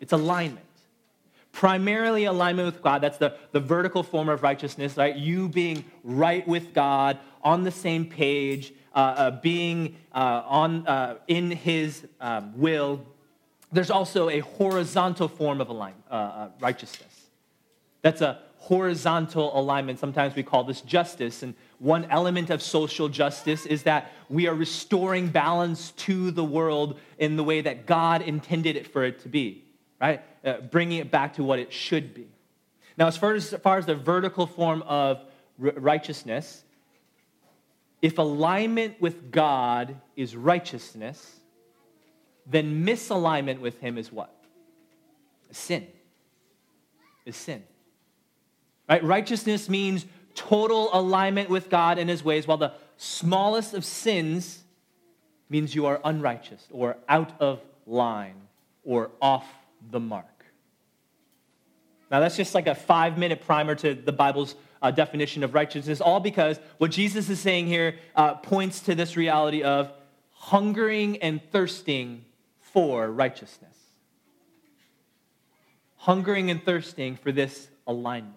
It's 0.00 0.12
alignment. 0.12 0.66
Primarily 1.52 2.24
alignment 2.24 2.66
with 2.66 2.82
God. 2.82 3.02
That's 3.02 3.18
the, 3.18 3.36
the 3.52 3.60
vertical 3.60 4.02
form 4.02 4.28
of 4.28 4.42
righteousness, 4.42 4.96
right? 4.96 5.14
You 5.14 5.48
being 5.48 5.84
right 6.02 6.46
with 6.48 6.72
God, 6.72 7.18
on 7.42 7.62
the 7.64 7.70
same 7.70 8.06
page, 8.06 8.72
being 9.42 9.96
uh, 10.12 10.42
on, 10.46 10.86
uh, 10.86 11.16
in 11.28 11.50
his 11.50 12.06
um, 12.20 12.52
will, 12.56 13.04
there's 13.72 13.90
also 13.90 14.28
a 14.28 14.40
horizontal 14.40 15.28
form 15.28 15.60
of 15.60 15.68
align, 15.68 15.94
uh, 16.10 16.14
uh, 16.14 16.48
righteousness. 16.60 17.26
That's 18.02 18.20
a 18.20 18.40
horizontal 18.58 19.58
alignment. 19.58 19.98
Sometimes 19.98 20.36
we 20.36 20.42
call 20.42 20.64
this 20.64 20.82
justice. 20.82 21.42
And 21.42 21.54
one 21.78 22.04
element 22.10 22.50
of 22.50 22.62
social 22.62 23.08
justice 23.08 23.66
is 23.66 23.82
that 23.84 24.12
we 24.28 24.46
are 24.46 24.54
restoring 24.54 25.28
balance 25.28 25.90
to 25.92 26.30
the 26.30 26.44
world 26.44 26.98
in 27.18 27.36
the 27.36 27.42
way 27.42 27.60
that 27.62 27.86
God 27.86 28.22
intended 28.22 28.76
it 28.76 28.86
for 28.86 29.04
it 29.04 29.20
to 29.22 29.28
be, 29.28 29.64
right? 30.00 30.22
Uh, 30.44 30.60
bringing 30.60 30.98
it 30.98 31.10
back 31.10 31.34
to 31.34 31.44
what 31.44 31.58
it 31.58 31.72
should 31.72 32.14
be. 32.14 32.28
Now, 32.96 33.06
as 33.06 33.16
far 33.16 33.34
as, 33.34 33.52
as, 33.52 33.60
far 33.60 33.78
as 33.78 33.86
the 33.86 33.94
vertical 33.94 34.46
form 34.46 34.82
of 34.82 35.24
righteousness, 35.58 36.62
if 38.02 38.18
alignment 38.18 39.00
with 39.00 39.30
God 39.30 39.96
is 40.16 40.36
righteousness, 40.36 41.40
then 42.44 42.84
misalignment 42.84 43.60
with 43.60 43.78
Him 43.78 43.96
is 43.96 44.10
what? 44.10 44.34
Sin. 45.52 45.86
Is 47.24 47.36
sin. 47.36 47.62
Right? 48.88 49.02
Righteousness 49.04 49.68
means 49.68 50.04
total 50.34 50.90
alignment 50.92 51.48
with 51.48 51.70
God 51.70 51.98
and 51.98 52.10
His 52.10 52.24
ways, 52.24 52.46
while 52.46 52.58
the 52.58 52.74
smallest 52.96 53.72
of 53.74 53.84
sins 53.84 54.64
means 55.48 55.74
you 55.74 55.86
are 55.86 56.00
unrighteous 56.04 56.66
or 56.72 56.96
out 57.08 57.40
of 57.40 57.60
line 57.86 58.34
or 58.84 59.10
off 59.20 59.46
the 59.90 60.00
mark. 60.00 60.26
Now, 62.12 62.20
that's 62.20 62.36
just 62.36 62.54
like 62.54 62.66
a 62.66 62.74
five 62.74 63.16
minute 63.16 63.40
primer 63.46 63.74
to 63.76 63.94
the 63.94 64.12
Bible's 64.12 64.54
uh, 64.82 64.90
definition 64.90 65.42
of 65.42 65.54
righteousness, 65.54 66.02
all 66.02 66.20
because 66.20 66.60
what 66.76 66.90
Jesus 66.90 67.30
is 67.30 67.40
saying 67.40 67.68
here 67.68 67.96
uh, 68.14 68.34
points 68.34 68.80
to 68.80 68.94
this 68.94 69.16
reality 69.16 69.62
of 69.62 69.90
hungering 70.32 71.16
and 71.22 71.40
thirsting 71.50 72.26
for 72.60 73.10
righteousness. 73.10 73.74
Hungering 75.96 76.50
and 76.50 76.62
thirsting 76.62 77.16
for 77.16 77.32
this 77.32 77.68
alignment. 77.86 78.36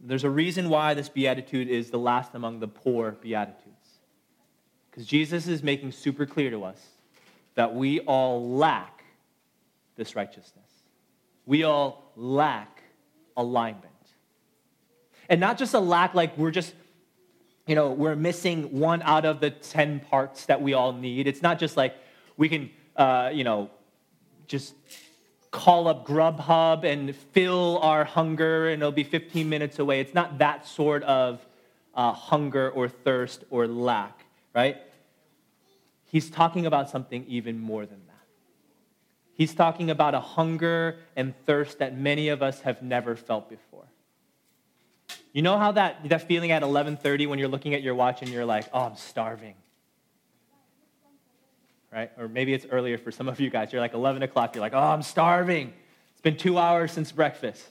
There's 0.00 0.24
a 0.24 0.30
reason 0.30 0.68
why 0.68 0.94
this 0.94 1.08
beatitude 1.08 1.68
is 1.68 1.90
the 1.90 1.98
last 1.98 2.34
among 2.34 2.58
the 2.58 2.68
poor 2.68 3.12
beatitudes. 3.12 3.70
Because 4.90 5.06
Jesus 5.06 5.46
is 5.46 5.62
making 5.62 5.92
super 5.92 6.26
clear 6.26 6.50
to 6.50 6.64
us 6.64 6.84
that 7.54 7.74
we 7.74 8.00
all 8.00 8.56
lack 8.56 9.04
this 9.96 10.16
righteousness. 10.16 10.63
We 11.46 11.64
all 11.64 12.12
lack 12.16 12.82
alignment. 13.36 13.90
And 15.28 15.40
not 15.40 15.58
just 15.58 15.74
a 15.74 15.80
lack 15.80 16.14
like 16.14 16.36
we're 16.36 16.50
just, 16.50 16.74
you 17.66 17.74
know, 17.74 17.92
we're 17.92 18.16
missing 18.16 18.78
one 18.78 19.02
out 19.02 19.24
of 19.24 19.40
the 19.40 19.50
10 19.50 20.00
parts 20.00 20.46
that 20.46 20.60
we 20.60 20.74
all 20.74 20.92
need. 20.92 21.26
It's 21.26 21.42
not 21.42 21.58
just 21.58 21.76
like 21.76 21.94
we 22.36 22.48
can, 22.48 22.70
uh, 22.96 23.30
you 23.32 23.44
know, 23.44 23.70
just 24.46 24.74
call 25.50 25.88
up 25.88 26.06
Grubhub 26.06 26.84
and 26.84 27.14
fill 27.14 27.78
our 27.78 28.04
hunger 28.04 28.68
and 28.68 28.82
it'll 28.82 28.92
be 28.92 29.04
15 29.04 29.48
minutes 29.48 29.78
away. 29.78 30.00
It's 30.00 30.14
not 30.14 30.38
that 30.38 30.66
sort 30.66 31.02
of 31.04 31.46
uh, 31.94 32.12
hunger 32.12 32.70
or 32.70 32.88
thirst 32.88 33.44
or 33.50 33.66
lack, 33.66 34.24
right? 34.54 34.76
He's 36.10 36.28
talking 36.28 36.66
about 36.66 36.90
something 36.90 37.24
even 37.28 37.58
more 37.58 37.86
than 37.86 37.98
that. 38.03 38.03
He's 39.36 39.54
talking 39.54 39.90
about 39.90 40.14
a 40.14 40.20
hunger 40.20 40.98
and 41.16 41.34
thirst 41.44 41.78
that 41.80 41.96
many 41.96 42.28
of 42.28 42.42
us 42.42 42.60
have 42.60 42.82
never 42.82 43.16
felt 43.16 43.50
before. 43.50 43.84
You 45.32 45.42
know 45.42 45.58
how 45.58 45.72
that, 45.72 46.08
that 46.08 46.28
feeling 46.28 46.52
at 46.52 46.62
11:30 46.62 47.26
when 47.26 47.40
you're 47.40 47.48
looking 47.48 47.74
at 47.74 47.82
your 47.82 47.96
watch 47.96 48.22
and 48.22 48.30
you're 48.30 48.44
like, 48.44 48.66
"Oh, 48.72 48.82
I'm 48.82 48.96
starving." 48.96 49.54
Right? 51.92 52.12
Or 52.16 52.28
maybe 52.28 52.54
it's 52.54 52.66
earlier 52.70 52.98
for 52.98 53.10
some 53.10 53.28
of 53.28 53.40
you 53.40 53.50
guys. 53.50 53.72
You're 53.72 53.82
like 53.82 53.94
11 53.94 54.22
o'clock. 54.22 54.54
You're 54.54 54.62
like, 54.62 54.74
"Oh, 54.74 54.78
I'm 54.78 55.02
starving. 55.02 55.72
It's 56.12 56.20
been 56.20 56.36
two 56.36 56.56
hours 56.56 56.92
since 56.92 57.10
breakfast." 57.10 57.64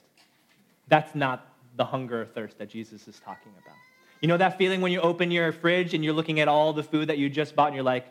That's 0.90 1.16
not 1.16 1.48
the 1.78 1.86
hunger 1.86 2.24
or 2.24 2.26
thirst 2.26 2.58
that 2.58 2.70
Jesus 2.70 3.08
is 3.08 3.20
talking 3.22 3.54
about. 3.64 3.78
You 4.20 4.28
know 4.28 4.38
that 4.38 4.58
feeling 4.58 4.82
when 4.82 4.92
you 4.92 5.00
open 5.00 5.32
your 5.32 5.54
fridge 5.54 5.94
and 5.94 6.04
you're 6.04 6.14
looking 6.14 6.42
at 6.42 6.50
all 6.50 6.74
the 6.74 6.84
food 6.84 7.08
that 7.08 7.18
you 7.18 7.30
just 7.30 7.56
bought 7.56 7.68
and 7.68 7.76
you're 7.76 7.84
like, 7.86 8.06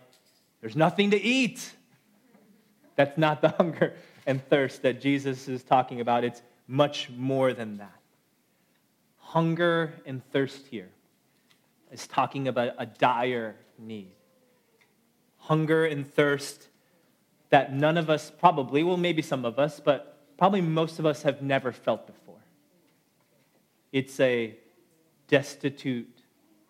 "There's 0.63 0.77
nothing 0.77 1.11
to 1.11 1.21
eat." 1.21 1.75
That's 3.03 3.19
not 3.19 3.43
the 3.43 3.49
hunger 3.59 3.95
and 4.27 4.41
thirst 4.49 4.83
that 4.83 5.01
Jesus 5.01 5.49
is 5.49 5.65
talking 5.65 6.01
about. 6.01 6.23
It's 6.23 6.41
much 6.69 7.11
more 7.11 7.53
than 7.53 7.79
that. 7.79 7.99
Hunger 9.19 9.93
and 10.07 10.25
thirst 10.31 10.69
here 10.69 10.89
is 11.91 12.07
talking 12.07 12.47
about 12.47 12.75
a 12.79 12.87
dire 12.87 13.57
need. 13.77 14.13
Hunger 15.39 15.85
and 15.85 16.07
thirst 16.07 16.69
that 17.51 17.75
none 17.75 17.99
of 17.99 18.09
us 18.09 18.31
probably, 18.31 18.85
well, 18.85 18.97
maybe 18.97 19.21
some 19.21 19.45
of 19.45 19.59
us, 19.59 19.81
but 19.81 20.21
probably 20.39 20.61
most 20.61 21.01
of 21.01 21.05
us 21.05 21.23
have 21.23 21.43
never 21.43 21.73
felt 21.73 22.07
before. 22.07 22.45
It's 23.91 24.21
a 24.21 24.55
destitute 25.27 26.23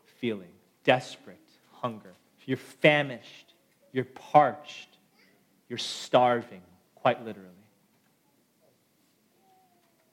feeling, 0.06 0.54
desperate 0.82 1.36
hunger. 1.82 2.14
You're 2.46 2.56
famished, 2.56 3.52
you're 3.92 4.06
parched, 4.06 4.91
you're 5.72 5.78
starving, 5.78 6.60
quite 6.96 7.24
literally. 7.24 7.48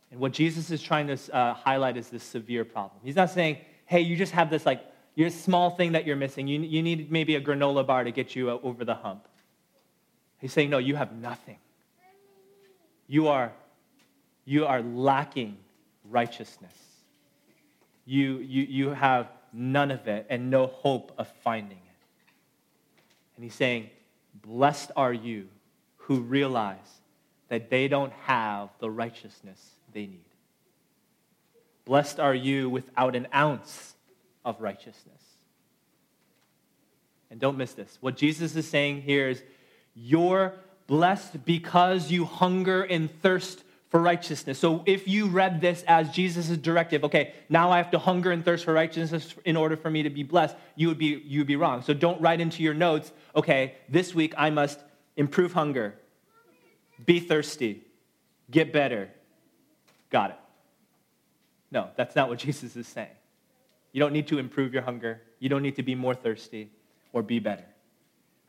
And 0.09 0.21
what 0.21 0.31
Jesus 0.31 0.71
is 0.71 0.81
trying 0.81 1.07
to 1.07 1.35
uh, 1.35 1.53
highlight 1.53 1.97
is 1.97 2.07
this 2.07 2.23
severe 2.23 2.63
problem. 2.63 3.01
He's 3.03 3.17
not 3.17 3.29
saying, 3.29 3.57
hey, 3.85 3.99
you 3.99 4.15
just 4.15 4.31
have 4.31 4.49
this 4.49 4.65
like, 4.65 4.81
your 5.15 5.29
small 5.29 5.71
thing 5.71 5.91
that 5.91 6.07
you're 6.07 6.15
missing. 6.15 6.47
You, 6.47 6.61
you 6.61 6.81
need 6.81 7.11
maybe 7.11 7.35
a 7.35 7.41
granola 7.41 7.85
bar 7.85 8.05
to 8.05 8.11
get 8.11 8.37
you 8.37 8.49
uh, 8.49 8.59
over 8.63 8.85
the 8.85 8.95
hump. 8.95 9.27
He's 10.37 10.53
saying, 10.53 10.69
no, 10.69 10.77
you 10.77 10.95
have 10.95 11.11
nothing. 11.11 11.57
You 13.07 13.27
are, 13.27 13.51
you 14.45 14.65
are 14.65 14.81
lacking 14.81 15.57
righteousness. 16.09 16.71
You, 18.05 18.37
you, 18.37 18.63
you 18.63 18.89
have 18.91 19.27
none 19.51 19.91
of 19.91 20.07
it 20.07 20.25
and 20.29 20.49
no 20.49 20.67
hope 20.67 21.11
of 21.17 21.27
finding 21.43 21.79
it. 21.79 22.05
And 23.35 23.43
he's 23.43 23.55
saying, 23.55 23.89
Blessed 24.41 24.91
are 24.95 25.13
you 25.13 25.47
who 25.97 26.21
realize 26.21 26.77
that 27.49 27.69
they 27.69 27.87
don't 27.87 28.13
have 28.23 28.69
the 28.79 28.89
righteousness 28.89 29.59
they 29.93 30.05
need. 30.05 30.23
Blessed 31.85 32.19
are 32.19 32.35
you 32.35 32.69
without 32.69 33.15
an 33.15 33.27
ounce 33.33 33.95
of 34.45 34.61
righteousness. 34.61 35.21
And 37.31 37.39
don't 37.39 37.57
miss 37.57 37.73
this. 37.73 37.97
What 38.01 38.17
Jesus 38.17 38.55
is 38.55 38.67
saying 38.67 39.01
here 39.01 39.29
is 39.29 39.43
you're 39.95 40.53
blessed 40.87 41.45
because 41.45 42.09
you 42.09 42.25
hunger 42.25 42.83
and 42.83 43.09
thirst 43.21 43.63
for 43.89 43.99
righteousness. 43.99 44.59
So 44.59 44.83
if 44.85 45.07
you 45.07 45.27
read 45.27 45.61
this 45.61 45.83
as 45.87 46.09
Jesus' 46.11 46.49
directive, 46.57 47.03
okay, 47.03 47.33
now 47.49 47.71
I 47.71 47.77
have 47.77 47.91
to 47.91 47.99
hunger 47.99 48.31
and 48.31 48.45
thirst 48.45 48.65
for 48.65 48.73
righteousness 48.73 49.33
in 49.45 49.57
order 49.57 49.75
for 49.75 49.89
me 49.89 50.03
to 50.03 50.09
be 50.09 50.23
blessed, 50.23 50.55
you 50.75 50.87
would 50.87 50.99
be 50.99 51.21
you 51.25 51.39
would 51.39 51.47
be 51.47 51.55
wrong. 51.55 51.81
So 51.81 51.93
don't 51.93 52.21
write 52.21 52.39
into 52.39 52.61
your 52.61 52.75
notes, 52.75 53.11
okay, 53.35 53.75
this 53.89 54.13
week 54.13 54.33
I 54.37 54.51
must 54.51 54.79
improve 55.17 55.53
hunger, 55.53 55.95
be 57.05 57.19
thirsty, 57.19 57.83
get 58.51 58.71
better. 58.71 59.09
Got 60.11 60.31
it. 60.31 60.37
No, 61.71 61.89
that's 61.95 62.15
not 62.15 62.29
what 62.29 62.39
Jesus 62.45 62.75
is 62.75 62.87
saying. 62.87 63.09
You 63.91 63.99
don't 63.99 64.13
need 64.13 64.27
to 64.27 64.37
improve 64.37 64.73
your 64.73 64.83
hunger. 64.83 65.21
You 65.39 65.49
don't 65.49 65.63
need 65.63 65.77
to 65.77 65.83
be 65.83 65.95
more 65.95 66.13
thirsty 66.13 66.69
or 67.11 67.23
be 67.23 67.39
better. 67.39 67.65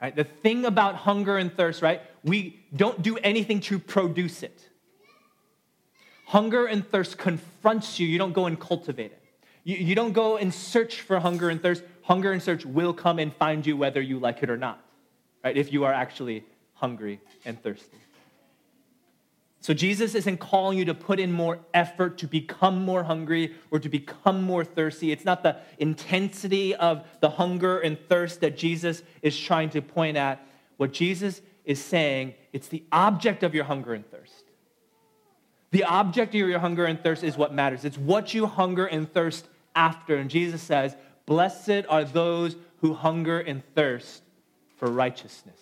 Right? 0.02 0.14
The 0.14 0.24
thing 0.24 0.64
about 0.64 0.96
hunger 0.96 1.36
and 1.38 1.54
thirst, 1.54 1.82
right? 1.82 2.02
We 2.24 2.60
don't 2.74 3.02
do 3.02 3.16
anything 3.18 3.60
to 3.60 3.78
produce 3.78 4.42
it. 4.42 4.68
Hunger 6.30 6.66
and 6.66 6.88
thirst 6.88 7.18
confronts 7.18 7.98
you. 7.98 8.06
You 8.06 8.16
don't 8.16 8.32
go 8.32 8.46
and 8.46 8.58
cultivate 8.58 9.10
it. 9.10 9.20
You, 9.64 9.74
you 9.78 9.96
don't 9.96 10.12
go 10.12 10.36
and 10.36 10.54
search 10.54 11.00
for 11.00 11.18
hunger 11.18 11.50
and 11.50 11.60
thirst. 11.60 11.82
Hunger 12.02 12.30
and 12.30 12.40
search 12.40 12.64
will 12.64 12.94
come 12.94 13.18
and 13.18 13.34
find 13.34 13.66
you 13.66 13.76
whether 13.76 14.00
you 14.00 14.20
like 14.20 14.40
it 14.44 14.48
or 14.48 14.56
not, 14.56 14.80
right? 15.42 15.56
If 15.56 15.72
you 15.72 15.82
are 15.82 15.92
actually 15.92 16.44
hungry 16.74 17.20
and 17.44 17.60
thirsty. 17.60 17.98
So 19.60 19.74
Jesus 19.74 20.14
isn't 20.14 20.38
calling 20.38 20.78
you 20.78 20.84
to 20.84 20.94
put 20.94 21.18
in 21.18 21.32
more 21.32 21.58
effort 21.74 22.18
to 22.18 22.28
become 22.28 22.84
more 22.84 23.02
hungry 23.02 23.56
or 23.72 23.80
to 23.80 23.88
become 23.88 24.40
more 24.40 24.64
thirsty. 24.64 25.10
It's 25.10 25.24
not 25.24 25.42
the 25.42 25.56
intensity 25.78 26.76
of 26.76 27.04
the 27.18 27.30
hunger 27.30 27.80
and 27.80 27.98
thirst 28.08 28.40
that 28.42 28.56
Jesus 28.56 29.02
is 29.20 29.36
trying 29.36 29.70
to 29.70 29.82
point 29.82 30.16
at. 30.16 30.46
What 30.76 30.92
Jesus 30.92 31.42
is 31.64 31.82
saying, 31.82 32.34
it's 32.52 32.68
the 32.68 32.84
object 32.92 33.42
of 33.42 33.52
your 33.52 33.64
hunger 33.64 33.94
and 33.94 34.08
thirst. 34.08 34.44
The 35.72 35.84
object 35.84 36.34
of 36.34 36.48
your 36.48 36.58
hunger 36.58 36.84
and 36.84 37.00
thirst 37.00 37.22
is 37.22 37.36
what 37.36 37.54
matters. 37.54 37.84
It's 37.84 37.98
what 37.98 38.34
you 38.34 38.46
hunger 38.46 38.86
and 38.86 39.12
thirst 39.12 39.46
after. 39.74 40.16
And 40.16 40.28
Jesus 40.28 40.60
says, 40.62 40.96
Blessed 41.26 41.84
are 41.88 42.04
those 42.04 42.56
who 42.80 42.94
hunger 42.94 43.38
and 43.38 43.62
thirst 43.74 44.22
for 44.76 44.90
righteousness. 44.90 45.58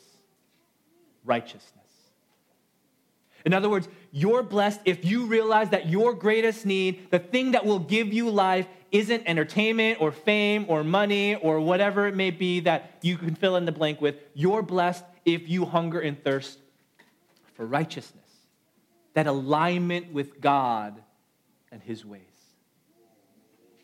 Righteousness. 1.25 1.75
In 3.45 3.53
other 3.53 3.69
words, 3.69 3.89
you're 4.11 4.43
blessed 4.43 4.81
if 4.85 5.05
you 5.05 5.27
realize 5.27 5.71
that 5.71 5.89
your 5.89 6.15
greatest 6.15 6.65
need, 6.65 7.11
the 7.11 7.19
thing 7.19 7.53
that 7.53 7.67
will 7.67 7.79
give 7.79 8.13
you 8.13 8.31
life, 8.31 8.67
isn't 8.91 9.23
entertainment 9.27 10.01
or 10.01 10.11
fame 10.11 10.65
or 10.69 10.83
money 10.83 11.35
or 11.37 11.61
whatever 11.61 12.07
it 12.07 12.17
may 12.17 12.31
be 12.31 12.61
that 12.61 12.93
you 13.03 13.19
can 13.19 13.35
fill 13.35 13.57
in 13.57 13.67
the 13.67 13.73
blank 13.73 14.01
with. 14.01 14.17
You're 14.33 14.63
blessed 14.63 15.05
if 15.27 15.47
you 15.49 15.67
hunger 15.67 16.01
and 16.01 16.23
thirst 16.25 16.59
for 17.55 17.67
righteousness 17.67 18.28
that 19.19 19.27
alignment 19.27 20.13
with 20.13 20.41
God 20.41 21.03
and 21.73 21.83
His 21.83 22.05
ways. 22.05 22.23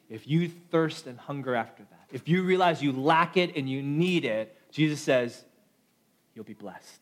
If 0.09 0.29
you 0.29 0.49
thirst 0.49 1.09
and 1.09 1.19
hunger 1.19 1.57
after 1.57 1.83
that, 1.83 2.07
if 2.13 2.29
you 2.29 2.45
realize 2.45 2.81
you 2.81 2.93
lack 2.93 3.37
it 3.37 3.57
and 3.57 3.69
you 3.69 3.83
need 3.83 4.25
it, 4.25 4.57
Jesus 4.71 5.01
says, 5.01 5.45
you'll 6.33 6.45
be 6.45 6.55
blessed. 6.55 7.01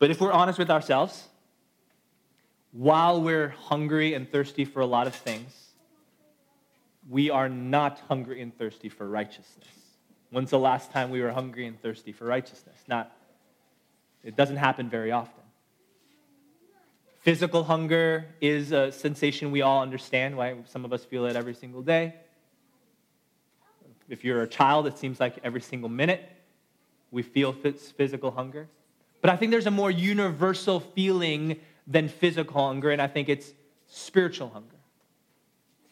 But 0.00 0.10
if 0.10 0.20
we're 0.20 0.32
honest 0.32 0.58
with 0.58 0.70
ourselves, 0.70 1.28
while 2.72 3.22
we're 3.22 3.50
hungry 3.50 4.14
and 4.14 4.28
thirsty 4.28 4.64
for 4.64 4.80
a 4.80 4.86
lot 4.86 5.06
of 5.06 5.14
things, 5.14 5.68
we 7.08 7.30
are 7.30 7.48
not 7.48 8.00
hungry 8.08 8.42
and 8.42 8.58
thirsty 8.58 8.88
for 8.88 9.08
righteousness. 9.08 9.68
When's 10.30 10.50
the 10.50 10.58
last 10.58 10.90
time 10.90 11.10
we 11.10 11.20
were 11.20 11.30
hungry 11.30 11.68
and 11.68 11.80
thirsty 11.80 12.10
for 12.10 12.24
righteousness? 12.24 12.76
Not, 12.88 13.16
it 14.24 14.34
doesn't 14.34 14.56
happen 14.56 14.90
very 14.90 15.12
often. 15.12 15.37
Physical 17.28 17.62
hunger 17.62 18.24
is 18.40 18.72
a 18.72 18.90
sensation 18.90 19.50
we 19.50 19.60
all 19.60 19.82
understand, 19.82 20.34
why 20.34 20.56
some 20.64 20.86
of 20.86 20.94
us 20.94 21.04
feel 21.04 21.26
it 21.26 21.36
every 21.36 21.52
single 21.52 21.82
day. 21.82 22.14
If 24.08 24.24
you're 24.24 24.40
a 24.40 24.48
child, 24.48 24.86
it 24.86 24.96
seems 24.96 25.20
like 25.20 25.38
every 25.44 25.60
single 25.60 25.90
minute 25.90 26.26
we 27.10 27.22
feel 27.22 27.52
physical 27.52 28.30
hunger. 28.30 28.66
But 29.20 29.28
I 29.28 29.36
think 29.36 29.50
there's 29.50 29.66
a 29.66 29.70
more 29.70 29.90
universal 29.90 30.80
feeling 30.80 31.60
than 31.86 32.08
physical 32.08 32.66
hunger, 32.66 32.92
and 32.92 33.02
I 33.02 33.08
think 33.08 33.28
it's 33.28 33.52
spiritual 33.88 34.48
hunger. 34.48 34.76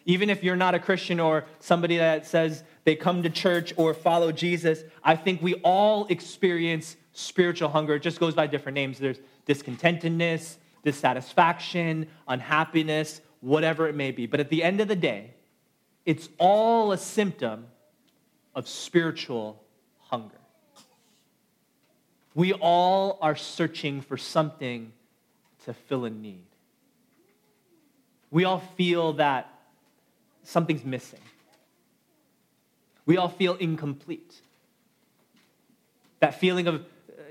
Even 0.07 0.31
if 0.31 0.43
you're 0.43 0.57
not 0.57 0.75
a 0.75 0.79
Christian 0.79 1.21
or 1.21 1.45
somebody 1.61 1.99
that 1.99 2.27
says 2.27 2.65
they 2.85 2.97
come 2.97 3.23
to 3.25 3.29
church 3.29 3.75
or 3.77 3.93
follow 3.93 4.33
Jesus, 4.33 4.85
I 5.05 5.17
think 5.17 5.43
we 5.43 5.57
all 5.57 6.07
experience 6.07 6.97
spiritual 7.13 7.69
hunger. 7.69 7.97
It 7.97 8.01
just 8.01 8.21
goes 8.21 8.35
by 8.35 8.47
different 8.47 8.77
names. 8.77 8.99
There's 8.99 9.19
discontentedness, 9.47 10.57
dissatisfaction, 10.87 12.07
unhappiness, 12.29 13.21
whatever 13.41 13.89
it 13.89 13.97
may 13.97 14.13
be. 14.13 14.27
But 14.27 14.39
at 14.39 14.51
the 14.51 14.63
end 14.63 14.81
of 14.81 14.87
the 14.87 14.95
day, 14.95 15.35
it's 16.05 16.29
all 16.39 16.93
a 16.93 16.97
symptom 16.97 17.67
of 18.55 18.69
spiritual 18.69 19.61
hunger. 19.99 20.39
We 22.37 22.53
all 22.53 23.19
are 23.21 23.35
searching 23.35 24.01
for 24.01 24.17
something 24.17 24.93
to 25.65 25.75
fill 25.75 26.05
a 26.05 26.11
need. 26.11 26.47
We 28.31 28.45
all 28.45 28.61
feel 28.77 29.15
that 29.15 29.53
something's 30.45 30.85
missing. 30.85 31.21
We 33.07 33.17
all 33.17 33.29
feel 33.29 33.55
incomplete. 33.57 34.41
That 36.21 36.39
feeling 36.39 36.69
of 36.69 36.87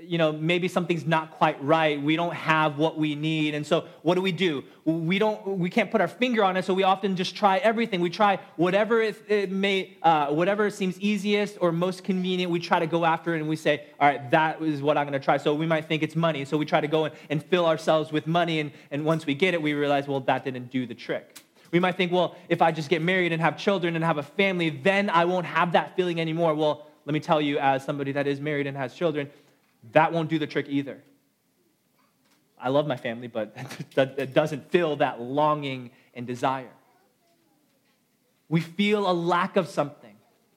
you 0.08 0.18
know, 0.18 0.32
maybe 0.32 0.68
something's 0.68 1.06
not 1.06 1.32
quite 1.32 1.62
right. 1.62 2.00
We 2.00 2.16
don't 2.16 2.34
have 2.34 2.78
what 2.78 2.96
we 2.96 3.14
need. 3.14 3.54
And 3.54 3.66
so 3.66 3.86
what 4.02 4.14
do 4.14 4.22
we 4.22 4.32
do? 4.32 4.64
We 4.84 5.18
don't, 5.18 5.58
we 5.58 5.70
can't 5.70 5.90
put 5.90 6.00
our 6.00 6.08
finger 6.08 6.44
on 6.44 6.56
it. 6.56 6.64
So 6.64 6.74
we 6.74 6.82
often 6.82 7.16
just 7.16 7.34
try 7.36 7.58
everything. 7.58 8.00
We 8.00 8.10
try 8.10 8.38
whatever 8.56 9.02
it, 9.02 9.22
it 9.28 9.50
may, 9.50 9.96
uh, 10.02 10.28
whatever 10.28 10.70
seems 10.70 10.98
easiest 11.00 11.58
or 11.60 11.72
most 11.72 12.04
convenient. 12.04 12.50
We 12.50 12.60
try 12.60 12.78
to 12.78 12.86
go 12.86 13.04
after 13.04 13.34
it 13.34 13.40
and 13.40 13.48
we 13.48 13.56
say, 13.56 13.86
all 14.00 14.08
right, 14.08 14.30
that 14.30 14.62
is 14.62 14.82
what 14.82 14.96
I'm 14.96 15.06
going 15.06 15.18
to 15.18 15.24
try. 15.24 15.36
So 15.36 15.54
we 15.54 15.66
might 15.66 15.86
think 15.86 16.02
it's 16.02 16.16
money. 16.16 16.44
So 16.44 16.56
we 16.56 16.64
try 16.64 16.80
to 16.80 16.88
go 16.88 17.06
and, 17.06 17.14
and 17.30 17.44
fill 17.44 17.66
ourselves 17.66 18.12
with 18.12 18.26
money. 18.26 18.60
And, 18.60 18.72
and 18.90 19.04
once 19.04 19.26
we 19.26 19.34
get 19.34 19.54
it, 19.54 19.60
we 19.60 19.74
realize, 19.74 20.06
well, 20.06 20.20
that 20.20 20.44
didn't 20.44 20.70
do 20.70 20.86
the 20.86 20.94
trick. 20.94 21.42
We 21.72 21.80
might 21.80 21.96
think, 21.96 22.12
well, 22.12 22.36
if 22.48 22.62
I 22.62 22.70
just 22.70 22.88
get 22.88 23.02
married 23.02 23.32
and 23.32 23.42
have 23.42 23.58
children 23.58 23.96
and 23.96 24.04
have 24.04 24.18
a 24.18 24.22
family, 24.22 24.70
then 24.70 25.10
I 25.10 25.24
won't 25.24 25.46
have 25.46 25.72
that 25.72 25.96
feeling 25.96 26.20
anymore. 26.20 26.54
Well, 26.54 26.86
let 27.06 27.12
me 27.12 27.20
tell 27.20 27.40
you, 27.40 27.58
as 27.58 27.84
somebody 27.84 28.12
that 28.12 28.26
is 28.26 28.40
married 28.40 28.66
and 28.66 28.76
has 28.76 28.94
children, 28.94 29.30
that 29.92 30.12
won't 30.12 30.30
do 30.30 30.38
the 30.38 30.46
trick 30.46 30.66
either. 30.68 31.02
I 32.58 32.70
love 32.70 32.86
my 32.86 32.96
family, 32.96 33.28
but 33.28 33.56
it 33.96 34.34
doesn't 34.34 34.70
fill 34.70 34.96
that 34.96 35.20
longing 35.20 35.90
and 36.14 36.26
desire. 36.26 36.70
We 38.48 38.60
feel 38.60 39.10
a 39.10 39.12
lack 39.12 39.56
of 39.56 39.68
something 39.68 40.06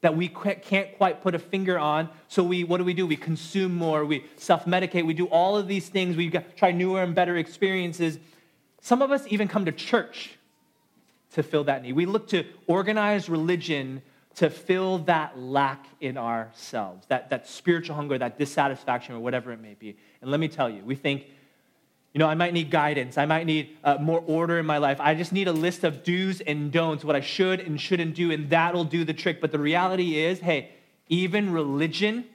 that 0.01 0.15
we 0.15 0.29
can't 0.29 0.95
quite 0.95 1.21
put 1.21 1.35
a 1.35 1.39
finger 1.39 1.77
on. 1.77 2.09
So 2.29 2.41
we, 2.41 2.63
what 2.63 2.77
do 2.77 2.85
we 2.85 2.93
do? 2.93 3.05
We 3.05 3.17
consume 3.17 3.75
more. 3.75 4.05
We 4.05 4.25
self-medicate. 4.37 5.05
We 5.05 5.13
do 5.13 5.25
all 5.25 5.57
of 5.57 5.67
these 5.67 5.89
things. 5.89 6.15
We 6.15 6.29
try 6.29 6.71
newer 6.71 7.03
and 7.03 7.13
better 7.13 7.35
experiences. 7.35 8.17
Some 8.81 9.01
of 9.01 9.11
us 9.11 9.25
even 9.27 9.49
come 9.49 9.65
to 9.65 9.73
church 9.73 10.37
to 11.33 11.43
fill 11.43 11.65
that 11.65 11.83
need. 11.83 11.93
We 11.93 12.05
look 12.05 12.29
to 12.29 12.45
organized 12.65 13.27
religion 13.27 14.01
to 14.35 14.49
fill 14.49 14.99
that 14.99 15.37
lack 15.37 15.85
in 15.99 16.17
ourselves, 16.17 17.05
that, 17.07 17.29
that 17.29 17.47
spiritual 17.47 17.95
hunger, 17.95 18.17
that 18.17 18.37
dissatisfaction, 18.37 19.15
or 19.15 19.19
whatever 19.19 19.51
it 19.51 19.59
may 19.59 19.73
be. 19.73 19.97
And 20.21 20.31
let 20.31 20.39
me 20.39 20.47
tell 20.47 20.69
you, 20.69 20.83
we 20.83 20.95
think, 20.95 21.25
you 22.13 22.19
know, 22.19 22.27
I 22.27 22.35
might 22.35 22.53
need 22.53 22.71
guidance. 22.71 23.17
I 23.17 23.25
might 23.25 23.45
need 23.45 23.77
uh, 23.83 23.97
more 23.99 24.23
order 24.25 24.57
in 24.59 24.65
my 24.65 24.77
life. 24.77 24.99
I 24.99 25.13
just 25.13 25.31
need 25.31 25.47
a 25.47 25.53
list 25.53 25.83
of 25.83 26.03
do's 26.03 26.41
and 26.41 26.71
don'ts, 26.71 27.03
what 27.03 27.15
I 27.15 27.21
should 27.21 27.59
and 27.59 27.79
shouldn't 27.79 28.15
do, 28.15 28.31
and 28.31 28.49
that'll 28.49 28.85
do 28.85 29.03
the 29.03 29.13
trick. 29.13 29.41
But 29.41 29.51
the 29.51 29.59
reality 29.59 30.17
is, 30.17 30.39
hey, 30.39 30.71
even 31.07 31.51
religion 31.51 32.25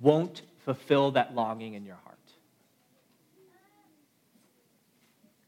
won't 0.00 0.42
fulfill 0.64 1.12
that 1.12 1.34
longing 1.34 1.74
in 1.74 1.84
your 1.84 1.96
heart. 1.96 2.16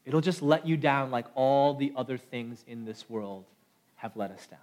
It'll 0.05 0.21
just 0.21 0.41
let 0.41 0.67
you 0.67 0.77
down 0.77 1.11
like 1.11 1.25
all 1.35 1.73
the 1.73 1.93
other 1.95 2.17
things 2.17 2.63
in 2.67 2.85
this 2.85 3.09
world 3.09 3.45
have 3.95 4.15
let 4.15 4.31
us 4.31 4.45
down. 4.47 4.59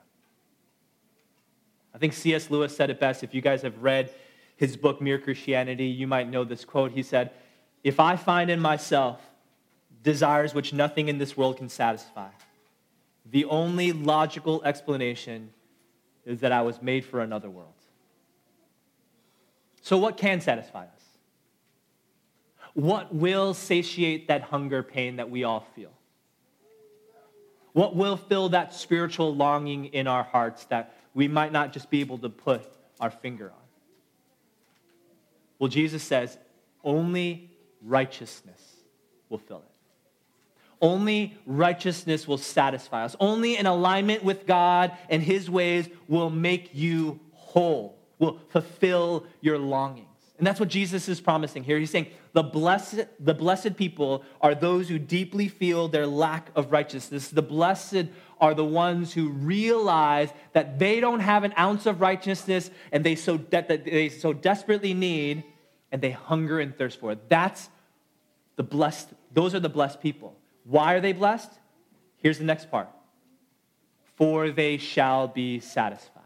I 1.94 1.98
think 1.98 2.12
C.S. 2.12 2.50
Lewis 2.50 2.76
said 2.76 2.90
it 2.90 3.00
best. 3.00 3.22
If 3.22 3.34
you 3.34 3.40
guys 3.40 3.62
have 3.62 3.82
read 3.82 4.10
his 4.56 4.76
book, 4.76 5.00
Mere 5.00 5.18
Christianity, 5.18 5.86
you 5.86 6.06
might 6.06 6.28
know 6.28 6.44
this 6.44 6.64
quote. 6.64 6.92
He 6.92 7.02
said, 7.02 7.30
If 7.82 8.00
I 8.00 8.16
find 8.16 8.50
in 8.50 8.60
myself 8.60 9.20
desires 10.02 10.54
which 10.54 10.72
nothing 10.72 11.08
in 11.08 11.18
this 11.18 11.36
world 11.36 11.56
can 11.56 11.68
satisfy, 11.68 12.28
the 13.30 13.44
only 13.46 13.92
logical 13.92 14.62
explanation 14.64 15.50
is 16.24 16.40
that 16.40 16.52
I 16.52 16.62
was 16.62 16.82
made 16.82 17.04
for 17.04 17.20
another 17.20 17.48
world. 17.48 17.72
So, 19.80 19.96
what 19.96 20.16
can 20.16 20.40
satisfy 20.40 20.84
us? 20.84 21.04
What 22.74 23.14
will 23.14 23.54
satiate 23.54 24.28
that 24.28 24.42
hunger 24.42 24.82
pain 24.82 25.16
that 25.16 25.30
we 25.30 25.44
all 25.44 25.66
feel? 25.74 25.92
What 27.72 27.96
will 27.96 28.16
fill 28.16 28.50
that 28.50 28.74
spiritual 28.74 29.34
longing 29.34 29.86
in 29.86 30.06
our 30.06 30.22
hearts 30.22 30.64
that 30.66 30.97
we 31.18 31.26
might 31.26 31.50
not 31.50 31.72
just 31.72 31.90
be 31.90 31.98
able 31.98 32.16
to 32.18 32.28
put 32.28 32.62
our 33.00 33.10
finger 33.10 33.46
on. 33.46 33.66
Well, 35.58 35.66
Jesus 35.66 36.04
says 36.04 36.38
only 36.84 37.50
righteousness 37.82 38.62
will 39.28 39.38
fill 39.38 39.58
it. 39.58 39.74
Only 40.80 41.36
righteousness 41.44 42.28
will 42.28 42.38
satisfy 42.38 43.04
us. 43.04 43.16
Only 43.18 43.56
an 43.56 43.66
alignment 43.66 44.22
with 44.22 44.46
God 44.46 44.96
and 45.10 45.20
His 45.20 45.50
ways 45.50 45.88
will 46.06 46.30
make 46.30 46.70
you 46.72 47.18
whole, 47.32 47.98
will 48.20 48.38
fulfill 48.50 49.26
your 49.40 49.58
longings. 49.58 50.07
And 50.38 50.46
that's 50.46 50.60
what 50.60 50.68
Jesus 50.68 51.08
is 51.08 51.20
promising 51.20 51.64
here. 51.64 51.78
He's 51.78 51.90
saying 51.90 52.06
the 52.32 52.44
blessed, 52.44 53.06
the 53.18 53.34
blessed 53.34 53.76
people 53.76 54.24
are 54.40 54.54
those 54.54 54.88
who 54.88 54.98
deeply 54.98 55.48
feel 55.48 55.88
their 55.88 56.06
lack 56.06 56.50
of 56.54 56.70
righteousness. 56.70 57.28
The 57.28 57.42
blessed 57.42 58.06
are 58.40 58.54
the 58.54 58.64
ones 58.64 59.12
who 59.12 59.30
realize 59.30 60.30
that 60.52 60.78
they 60.78 61.00
don't 61.00 61.20
have 61.20 61.42
an 61.42 61.52
ounce 61.58 61.86
of 61.86 62.00
righteousness 62.00 62.70
and 62.92 63.04
they 63.04 63.16
so, 63.16 63.36
de- 63.36 63.66
that 63.68 63.84
they 63.84 64.08
so 64.08 64.32
desperately 64.32 64.94
need 64.94 65.42
and 65.90 66.00
they 66.00 66.12
hunger 66.12 66.60
and 66.60 66.76
thirst 66.76 67.00
for 67.00 67.10
it. 67.10 67.28
That's 67.28 67.68
the 68.54 68.62
blessed, 68.62 69.08
those 69.32 69.54
are 69.56 69.60
the 69.60 69.68
blessed 69.68 70.00
people. 70.00 70.36
Why 70.64 70.94
are 70.94 71.00
they 71.00 71.12
blessed? 71.12 71.50
Here's 72.18 72.38
the 72.38 72.44
next 72.44 72.70
part 72.70 72.88
for 74.18 74.50
they 74.50 74.76
shall 74.78 75.28
be 75.28 75.60
satisfied. 75.60 76.17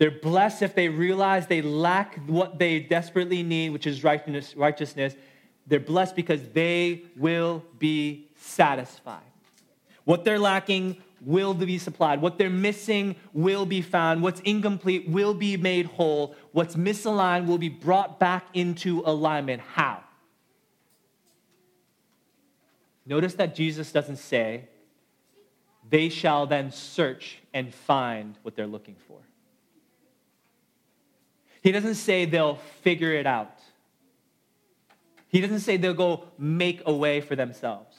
They're 0.00 0.10
blessed 0.10 0.62
if 0.62 0.74
they 0.74 0.88
realize 0.88 1.46
they 1.46 1.60
lack 1.60 2.16
what 2.26 2.58
they 2.58 2.80
desperately 2.80 3.42
need, 3.42 3.68
which 3.68 3.86
is 3.86 4.02
righteousness. 4.02 5.14
They're 5.66 5.78
blessed 5.78 6.16
because 6.16 6.40
they 6.54 7.02
will 7.18 7.62
be 7.78 8.30
satisfied. 8.34 9.20
What 10.04 10.24
they're 10.24 10.38
lacking 10.38 10.96
will 11.20 11.52
be 11.52 11.76
supplied. 11.76 12.22
What 12.22 12.38
they're 12.38 12.48
missing 12.48 13.14
will 13.34 13.66
be 13.66 13.82
found. 13.82 14.22
What's 14.22 14.40
incomplete 14.40 15.06
will 15.06 15.34
be 15.34 15.58
made 15.58 15.84
whole. 15.84 16.34
What's 16.52 16.76
misaligned 16.76 17.44
will 17.44 17.58
be 17.58 17.68
brought 17.68 18.18
back 18.18 18.46
into 18.54 19.02
alignment. 19.04 19.60
How? 19.60 20.02
Notice 23.04 23.34
that 23.34 23.54
Jesus 23.54 23.92
doesn't 23.92 24.16
say, 24.16 24.64
they 25.90 26.08
shall 26.08 26.46
then 26.46 26.72
search 26.72 27.40
and 27.52 27.74
find 27.74 28.38
what 28.42 28.56
they're 28.56 28.66
looking 28.66 28.96
for. 29.06 29.18
He 31.62 31.72
doesn't 31.72 31.96
say 31.96 32.24
they'll 32.24 32.56
figure 32.82 33.12
it 33.12 33.26
out. 33.26 33.58
He 35.28 35.40
doesn't 35.40 35.60
say 35.60 35.76
they'll 35.76 35.94
go 35.94 36.24
make 36.38 36.82
a 36.86 36.92
way 36.92 37.20
for 37.20 37.36
themselves. 37.36 37.96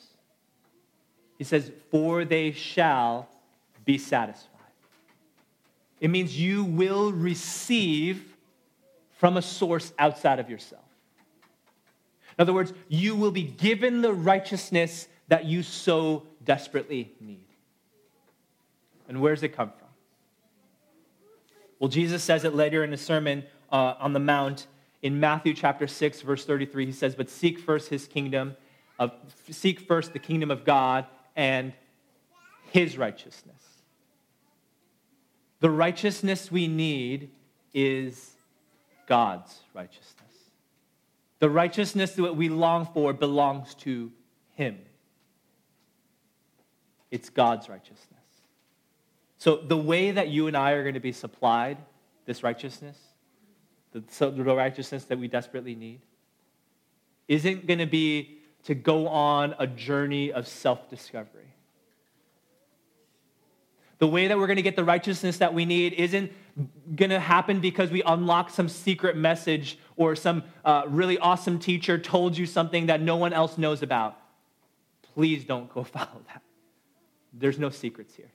He 1.38 1.44
says, 1.44 1.72
For 1.90 2.26
they 2.26 2.52
shall 2.52 3.30
be 3.86 3.98
satisfied. 3.98 4.48
It 6.00 6.10
means 6.10 6.38
you 6.38 6.64
will 6.64 7.12
receive 7.12 8.36
from 9.18 9.38
a 9.38 9.42
source 9.42 9.94
outside 10.00 10.40
of 10.40 10.50
yourself. 10.50 10.84
In 12.38 12.42
other 12.42 12.54
words, 12.54 12.74
you 12.88 13.16
will 13.16 13.32
be 13.32 13.44
given 13.44 14.02
the 14.02 14.14
righteousness 14.14 15.08
that 15.28 15.46
you 15.46 15.64
so 15.64 16.24
desperately 16.44 17.14
need. 17.20 17.46
And 19.08 19.22
where 19.22 19.34
does 19.34 19.44
it 19.44 19.56
come 19.56 19.72
from? 19.78 19.81
Well, 21.82 21.90
Jesus 21.90 22.22
says 22.24 22.44
it 22.44 22.54
later 22.54 22.84
in 22.84 22.92
the 22.92 22.98
Sermon 22.98 23.44
uh, 23.72 23.96
on 23.98 24.14
the 24.14 24.20
Mount 24.20 24.68
in 25.02 25.20
Matthew 25.20 25.56
chapter 25.56 25.88
6, 25.88 26.22
verse 26.22 26.46
33. 26.46 26.86
He 26.86 26.92
says, 26.92 27.16
But 27.16 27.28
seek 27.28 27.58
first 27.58 27.90
his 27.90 28.06
kingdom, 28.06 28.56
of, 29.00 29.12
seek 29.50 29.80
first 29.80 30.14
the 30.14 30.20
kingdom 30.20 30.52
of 30.52 30.64
God 30.64 31.08
and 31.36 31.74
his 32.70 33.00
righteousness. 33.00 33.64
The 35.60 35.72
righteousness 35.72 36.52
we 36.52 36.68
need 36.68 37.32
is 37.74 38.30
God's 39.08 39.62
righteousness. 39.74 40.36
The 41.40 41.50
righteousness 41.50 42.12
that 42.12 42.36
we 42.36 42.50
long 42.50 42.88
for 42.94 43.12
belongs 43.12 43.74
to 43.76 44.12
him. 44.54 44.78
It's 47.10 47.32
God's 47.32 47.70
righteousness. 47.70 48.21
So, 49.42 49.56
the 49.56 49.76
way 49.76 50.12
that 50.12 50.28
you 50.28 50.46
and 50.46 50.56
I 50.56 50.74
are 50.74 50.84
going 50.84 50.94
to 50.94 51.00
be 51.00 51.12
supplied 51.12 51.80
this 52.28 52.44
righteousness, 52.44 52.96
the, 53.92 54.30
the 54.30 54.44
righteousness 54.44 55.06
that 55.06 55.18
we 55.18 55.28
desperately 55.28 55.74
need, 55.74 56.02
isn't 57.28 57.66
going 57.66 57.80
to 57.80 57.88
be 57.88 58.38
to 58.66 58.76
go 58.76 59.08
on 59.08 59.56
a 59.58 59.66
journey 59.66 60.32
of 60.32 60.48
self 60.48 60.92
discovery. 60.92 61.56
The 63.98 64.06
way 64.06 64.28
that 64.28 64.38
we're 64.38 64.46
going 64.46 64.58
to 64.58 64.62
get 64.62 64.76
the 64.76 64.84
righteousness 64.84 65.40
that 65.40 65.56
we 65.56 65.66
need 65.66 65.94
isn't 65.94 66.32
going 66.96 67.10
to 67.10 67.20
happen 67.20 67.62
because 67.62 67.90
we 67.90 68.04
unlock 68.04 68.52
some 68.52 68.70
secret 68.70 69.18
message 69.18 69.80
or 69.96 70.16
some 70.16 70.44
uh, 70.64 70.84
really 70.86 71.18
awesome 71.18 71.58
teacher 71.58 71.98
told 71.98 72.38
you 72.38 72.46
something 72.46 72.86
that 72.86 73.02
no 73.02 73.16
one 73.16 73.34
else 73.34 73.58
knows 73.58 73.82
about. 73.82 74.20
Please 75.16 75.46
don't 75.46 75.68
go 75.74 75.84
follow 75.98 76.22
that. 76.28 76.44
There's 77.34 77.58
no 77.58 77.72
secrets 77.72 78.14
here. 78.14 78.30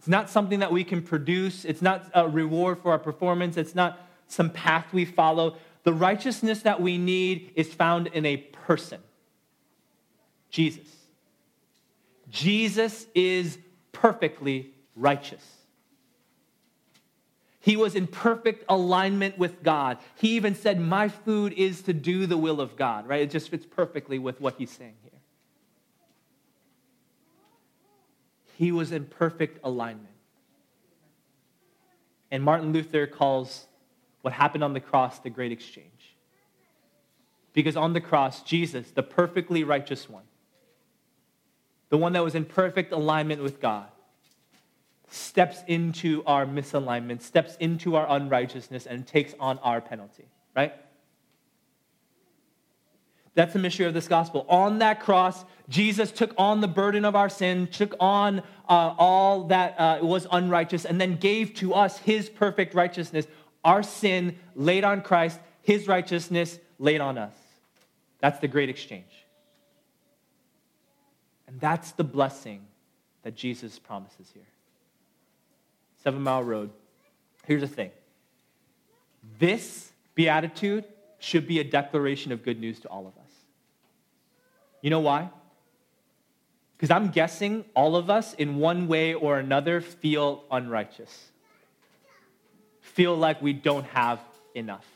It's 0.00 0.08
not 0.08 0.30
something 0.30 0.60
that 0.60 0.72
we 0.72 0.82
can 0.82 1.02
produce. 1.02 1.66
It's 1.66 1.82
not 1.82 2.10
a 2.14 2.26
reward 2.26 2.78
for 2.78 2.90
our 2.90 2.98
performance. 2.98 3.58
It's 3.58 3.74
not 3.74 4.00
some 4.28 4.48
path 4.48 4.94
we 4.94 5.04
follow. 5.04 5.58
The 5.82 5.92
righteousness 5.92 6.62
that 6.62 6.80
we 6.80 6.96
need 6.96 7.52
is 7.54 7.70
found 7.70 8.06
in 8.06 8.24
a 8.24 8.38
person 8.38 9.02
Jesus. 10.48 10.86
Jesus 12.30 13.04
is 13.14 13.58
perfectly 13.92 14.72
righteous. 14.96 15.44
He 17.60 17.76
was 17.76 17.94
in 17.94 18.06
perfect 18.06 18.64
alignment 18.70 19.36
with 19.36 19.62
God. 19.62 19.98
He 20.16 20.30
even 20.30 20.54
said, 20.54 20.80
My 20.80 21.08
food 21.08 21.52
is 21.52 21.82
to 21.82 21.92
do 21.92 22.24
the 22.24 22.38
will 22.38 22.58
of 22.58 22.74
God, 22.74 23.06
right? 23.06 23.20
It 23.20 23.30
just 23.30 23.50
fits 23.50 23.66
perfectly 23.66 24.18
with 24.18 24.40
what 24.40 24.54
he's 24.56 24.70
saying 24.70 24.94
here. 25.02 25.09
He 28.60 28.72
was 28.72 28.92
in 28.92 29.06
perfect 29.06 29.60
alignment. 29.64 30.14
And 32.30 32.44
Martin 32.44 32.74
Luther 32.74 33.06
calls 33.06 33.66
what 34.20 34.34
happened 34.34 34.62
on 34.62 34.74
the 34.74 34.80
cross 34.80 35.18
the 35.18 35.30
great 35.30 35.50
exchange. 35.50 36.14
Because 37.54 37.74
on 37.74 37.94
the 37.94 38.02
cross, 38.02 38.42
Jesus, 38.42 38.90
the 38.90 39.02
perfectly 39.02 39.64
righteous 39.64 40.10
one, 40.10 40.24
the 41.88 41.96
one 41.96 42.12
that 42.12 42.22
was 42.22 42.34
in 42.34 42.44
perfect 42.44 42.92
alignment 42.92 43.42
with 43.42 43.62
God, 43.62 43.88
steps 45.08 45.62
into 45.66 46.22
our 46.26 46.44
misalignment, 46.44 47.22
steps 47.22 47.56
into 47.60 47.96
our 47.96 48.06
unrighteousness, 48.10 48.84
and 48.84 49.06
takes 49.06 49.32
on 49.40 49.58
our 49.60 49.80
penalty, 49.80 50.28
right? 50.54 50.74
That's 53.34 53.52
the 53.52 53.58
mystery 53.58 53.86
of 53.86 53.94
this 53.94 54.08
gospel. 54.08 54.44
On 54.48 54.80
that 54.80 55.00
cross, 55.00 55.44
Jesus 55.68 56.10
took 56.10 56.34
on 56.36 56.60
the 56.60 56.68
burden 56.68 57.04
of 57.04 57.14
our 57.14 57.28
sin, 57.28 57.68
took 57.68 57.94
on 58.00 58.40
uh, 58.68 58.94
all 58.98 59.44
that 59.44 59.78
uh, 59.78 59.98
was 60.02 60.26
unrighteous, 60.30 60.84
and 60.84 61.00
then 61.00 61.16
gave 61.16 61.54
to 61.54 61.74
us 61.74 61.98
his 61.98 62.28
perfect 62.28 62.74
righteousness. 62.74 63.26
Our 63.64 63.82
sin 63.82 64.36
laid 64.54 64.84
on 64.84 65.02
Christ, 65.02 65.38
his 65.62 65.86
righteousness 65.86 66.58
laid 66.78 67.00
on 67.00 67.18
us. 67.18 67.34
That's 68.18 68.40
the 68.40 68.48
great 68.48 68.68
exchange. 68.68 69.04
And 71.46 71.60
that's 71.60 71.92
the 71.92 72.04
blessing 72.04 72.66
that 73.22 73.36
Jesus 73.36 73.78
promises 73.78 74.30
here. 74.32 74.42
Seven 76.02 76.22
Mile 76.22 76.42
Road. 76.42 76.70
Here's 77.46 77.60
the 77.60 77.68
thing 77.68 77.90
this 79.38 79.92
beatitude 80.14 80.84
should 81.18 81.46
be 81.46 81.60
a 81.60 81.64
declaration 81.64 82.32
of 82.32 82.42
good 82.42 82.58
news 82.58 82.80
to 82.80 82.88
all 82.88 83.06
of 83.06 83.16
us. 83.18 83.19
You 84.82 84.90
know 84.90 85.00
why? 85.00 85.30
Because 86.76 86.90
I'm 86.90 87.10
guessing 87.10 87.64
all 87.74 87.94
of 87.94 88.08
us, 88.08 88.32
in 88.34 88.56
one 88.56 88.88
way 88.88 89.12
or 89.12 89.38
another, 89.38 89.80
feel 89.80 90.44
unrighteous, 90.50 91.30
feel 92.80 93.14
like 93.16 93.42
we 93.42 93.52
don't 93.52 93.84
have 93.86 94.18
enough, 94.54 94.86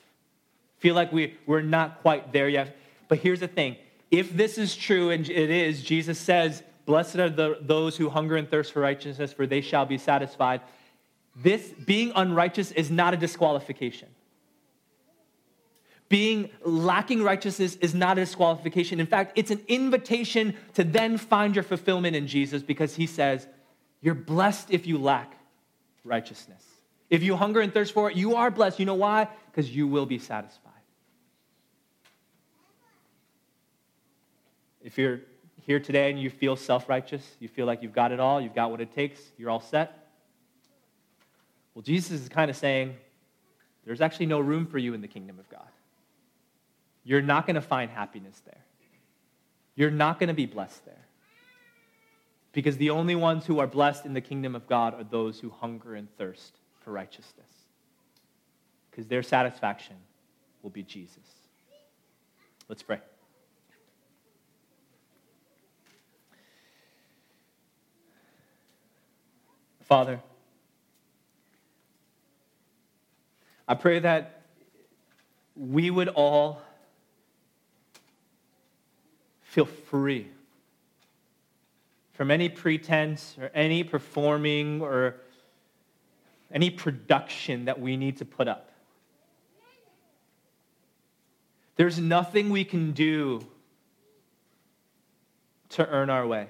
feel 0.78 0.94
like 0.94 1.12
we, 1.12 1.34
we're 1.46 1.60
not 1.60 2.00
quite 2.00 2.32
there 2.32 2.48
yet. 2.48 2.76
But 3.08 3.18
here's 3.18 3.40
the 3.40 3.48
thing 3.48 3.76
if 4.10 4.34
this 4.34 4.58
is 4.58 4.74
true, 4.76 5.10
and 5.10 5.28
it 5.28 5.50
is, 5.50 5.82
Jesus 5.82 6.18
says, 6.18 6.62
Blessed 6.86 7.16
are 7.16 7.30
the, 7.30 7.58
those 7.60 7.96
who 7.96 8.08
hunger 8.08 8.36
and 8.36 8.48
thirst 8.48 8.72
for 8.72 8.80
righteousness, 8.80 9.32
for 9.32 9.46
they 9.46 9.60
shall 9.60 9.86
be 9.86 9.98
satisfied. 9.98 10.60
This 11.34 11.68
being 11.84 12.12
unrighteous 12.14 12.70
is 12.72 12.90
not 12.90 13.14
a 13.14 13.16
disqualification. 13.16 14.08
Being 16.14 16.50
lacking 16.62 17.24
righteousness 17.24 17.74
is 17.80 17.92
not 17.92 18.18
a 18.18 18.20
disqualification. 18.20 19.00
In 19.00 19.06
fact, 19.06 19.32
it's 19.34 19.50
an 19.50 19.60
invitation 19.66 20.54
to 20.74 20.84
then 20.84 21.18
find 21.18 21.56
your 21.56 21.64
fulfillment 21.64 22.14
in 22.14 22.28
Jesus 22.28 22.62
because 22.62 22.94
he 22.94 23.08
says, 23.08 23.48
You're 24.00 24.14
blessed 24.14 24.70
if 24.70 24.86
you 24.86 24.96
lack 24.96 25.36
righteousness. 26.04 26.64
If 27.10 27.24
you 27.24 27.34
hunger 27.34 27.60
and 27.60 27.74
thirst 27.74 27.92
for 27.92 28.08
it, 28.08 28.16
you 28.16 28.36
are 28.36 28.48
blessed. 28.52 28.78
You 28.78 28.86
know 28.86 28.94
why? 28.94 29.26
Because 29.50 29.74
you 29.74 29.88
will 29.88 30.06
be 30.06 30.20
satisfied. 30.20 30.70
If 34.84 34.96
you're 34.96 35.18
here 35.62 35.80
today 35.80 36.10
and 36.10 36.20
you 36.20 36.30
feel 36.30 36.54
self 36.54 36.88
righteous, 36.88 37.28
you 37.40 37.48
feel 37.48 37.66
like 37.66 37.82
you've 37.82 37.92
got 37.92 38.12
it 38.12 38.20
all, 38.20 38.40
you've 38.40 38.54
got 38.54 38.70
what 38.70 38.80
it 38.80 38.94
takes, 38.94 39.20
you're 39.36 39.50
all 39.50 39.60
set. 39.60 40.10
Well, 41.74 41.82
Jesus 41.82 42.20
is 42.20 42.28
kind 42.28 42.52
of 42.52 42.56
saying, 42.56 42.94
there's 43.84 44.00
actually 44.00 44.26
no 44.26 44.38
room 44.38 44.64
for 44.64 44.78
you 44.78 44.94
in 44.94 45.00
the 45.00 45.08
kingdom 45.08 45.40
of 45.40 45.48
God. 45.50 45.66
You're 47.04 47.22
not 47.22 47.46
going 47.46 47.54
to 47.54 47.60
find 47.60 47.90
happiness 47.90 48.40
there. 48.44 48.64
You're 49.76 49.90
not 49.90 50.18
going 50.18 50.28
to 50.28 50.34
be 50.34 50.46
blessed 50.46 50.84
there. 50.86 51.06
Because 52.52 52.76
the 52.76 52.90
only 52.90 53.14
ones 53.14 53.46
who 53.46 53.58
are 53.58 53.66
blessed 53.66 54.06
in 54.06 54.14
the 54.14 54.20
kingdom 54.20 54.54
of 54.54 54.66
God 54.66 54.94
are 54.94 55.04
those 55.04 55.40
who 55.40 55.50
hunger 55.50 55.94
and 55.94 56.08
thirst 56.16 56.54
for 56.80 56.92
righteousness. 56.92 57.50
Because 58.90 59.06
their 59.06 59.22
satisfaction 59.22 59.96
will 60.62 60.70
be 60.70 60.82
Jesus. 60.82 61.18
Let's 62.68 62.82
pray. 62.82 63.00
Father, 69.82 70.20
I 73.68 73.74
pray 73.74 73.98
that 73.98 74.42
we 75.56 75.90
would 75.90 76.08
all 76.08 76.62
feel 79.54 79.66
free 79.66 80.26
from 82.14 82.32
any 82.32 82.48
pretense 82.48 83.36
or 83.40 83.52
any 83.54 83.84
performing 83.84 84.82
or 84.82 85.14
any 86.52 86.70
production 86.70 87.66
that 87.66 87.80
we 87.80 87.96
need 87.96 88.16
to 88.16 88.24
put 88.24 88.48
up. 88.48 88.72
There's 91.76 92.00
nothing 92.00 92.50
we 92.50 92.64
can 92.64 92.90
do 92.90 93.46
to 95.70 95.88
earn 95.88 96.10
our 96.10 96.26
way. 96.26 96.48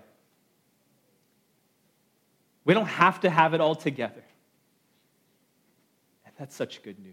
We 2.64 2.72
don't 2.72 2.86
have 2.86 3.20
to 3.20 3.28
have 3.28 3.52
it 3.52 3.60
all 3.60 3.74
together. 3.74 4.24
And 6.24 6.34
that's 6.38 6.56
such 6.56 6.82
good 6.82 6.98
news. 6.98 7.12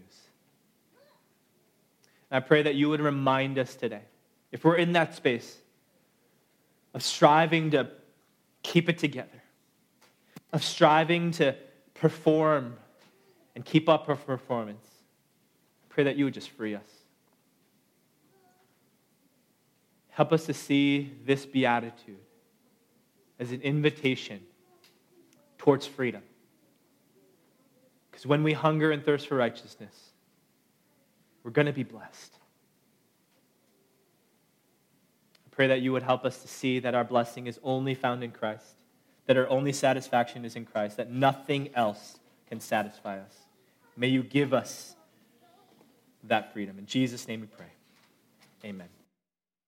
And 2.30 2.42
I 2.42 2.46
pray 2.46 2.62
that 2.62 2.76
you 2.76 2.88
would 2.88 3.02
remind 3.02 3.58
us 3.58 3.74
today, 3.74 4.02
if 4.52 4.64
we're 4.64 4.76
in 4.76 4.92
that 4.92 5.14
space 5.14 5.58
of 6.94 7.02
striving 7.02 7.70
to 7.70 7.88
keep 8.62 8.88
it 8.88 8.98
together, 8.98 9.42
of 10.52 10.62
striving 10.62 11.30
to 11.32 11.54
perform 11.94 12.76
and 13.54 13.64
keep 13.64 13.88
up 13.88 14.08
our 14.08 14.16
performance, 14.16 14.86
I 15.84 15.94
pray 15.94 16.04
that 16.04 16.16
you 16.16 16.24
would 16.24 16.34
just 16.34 16.50
free 16.50 16.74
us. 16.74 16.88
Help 20.10 20.32
us 20.32 20.44
to 20.46 20.54
see 20.54 21.12
this 21.24 21.46
beatitude 21.46 22.18
as 23.38 23.50
an 23.50 23.62
invitation 23.62 24.40
towards 25.58 25.86
freedom. 25.86 26.22
Because 28.10 28.26
when 28.26 28.42
we 28.42 28.52
hunger 28.52 28.90
and 28.90 29.04
thirst 29.04 29.26
for 29.26 29.36
righteousness, 29.36 30.10
we're 31.42 31.50
going 31.50 31.66
to 31.66 31.72
be 31.72 31.82
blessed. 31.82 32.34
I 35.41 35.41
pray 35.52 35.68
that 35.68 35.80
you 35.80 35.92
would 35.92 36.02
help 36.02 36.24
us 36.24 36.42
to 36.42 36.48
see 36.48 36.80
that 36.80 36.94
our 36.94 37.04
blessing 37.04 37.46
is 37.46 37.60
only 37.62 37.94
found 37.94 38.24
in 38.24 38.32
Christ, 38.32 38.74
that 39.26 39.36
our 39.36 39.48
only 39.48 39.72
satisfaction 39.72 40.44
is 40.44 40.56
in 40.56 40.64
Christ, 40.64 40.96
that 40.96 41.10
nothing 41.10 41.70
else 41.74 42.18
can 42.48 42.58
satisfy 42.58 43.20
us. 43.20 43.34
May 43.96 44.08
you 44.08 44.22
give 44.22 44.52
us 44.52 44.96
that 46.24 46.52
freedom. 46.52 46.78
In 46.78 46.86
Jesus' 46.86 47.28
name 47.28 47.42
we 47.42 47.46
pray. 47.46 47.72
Amen. 48.64 48.88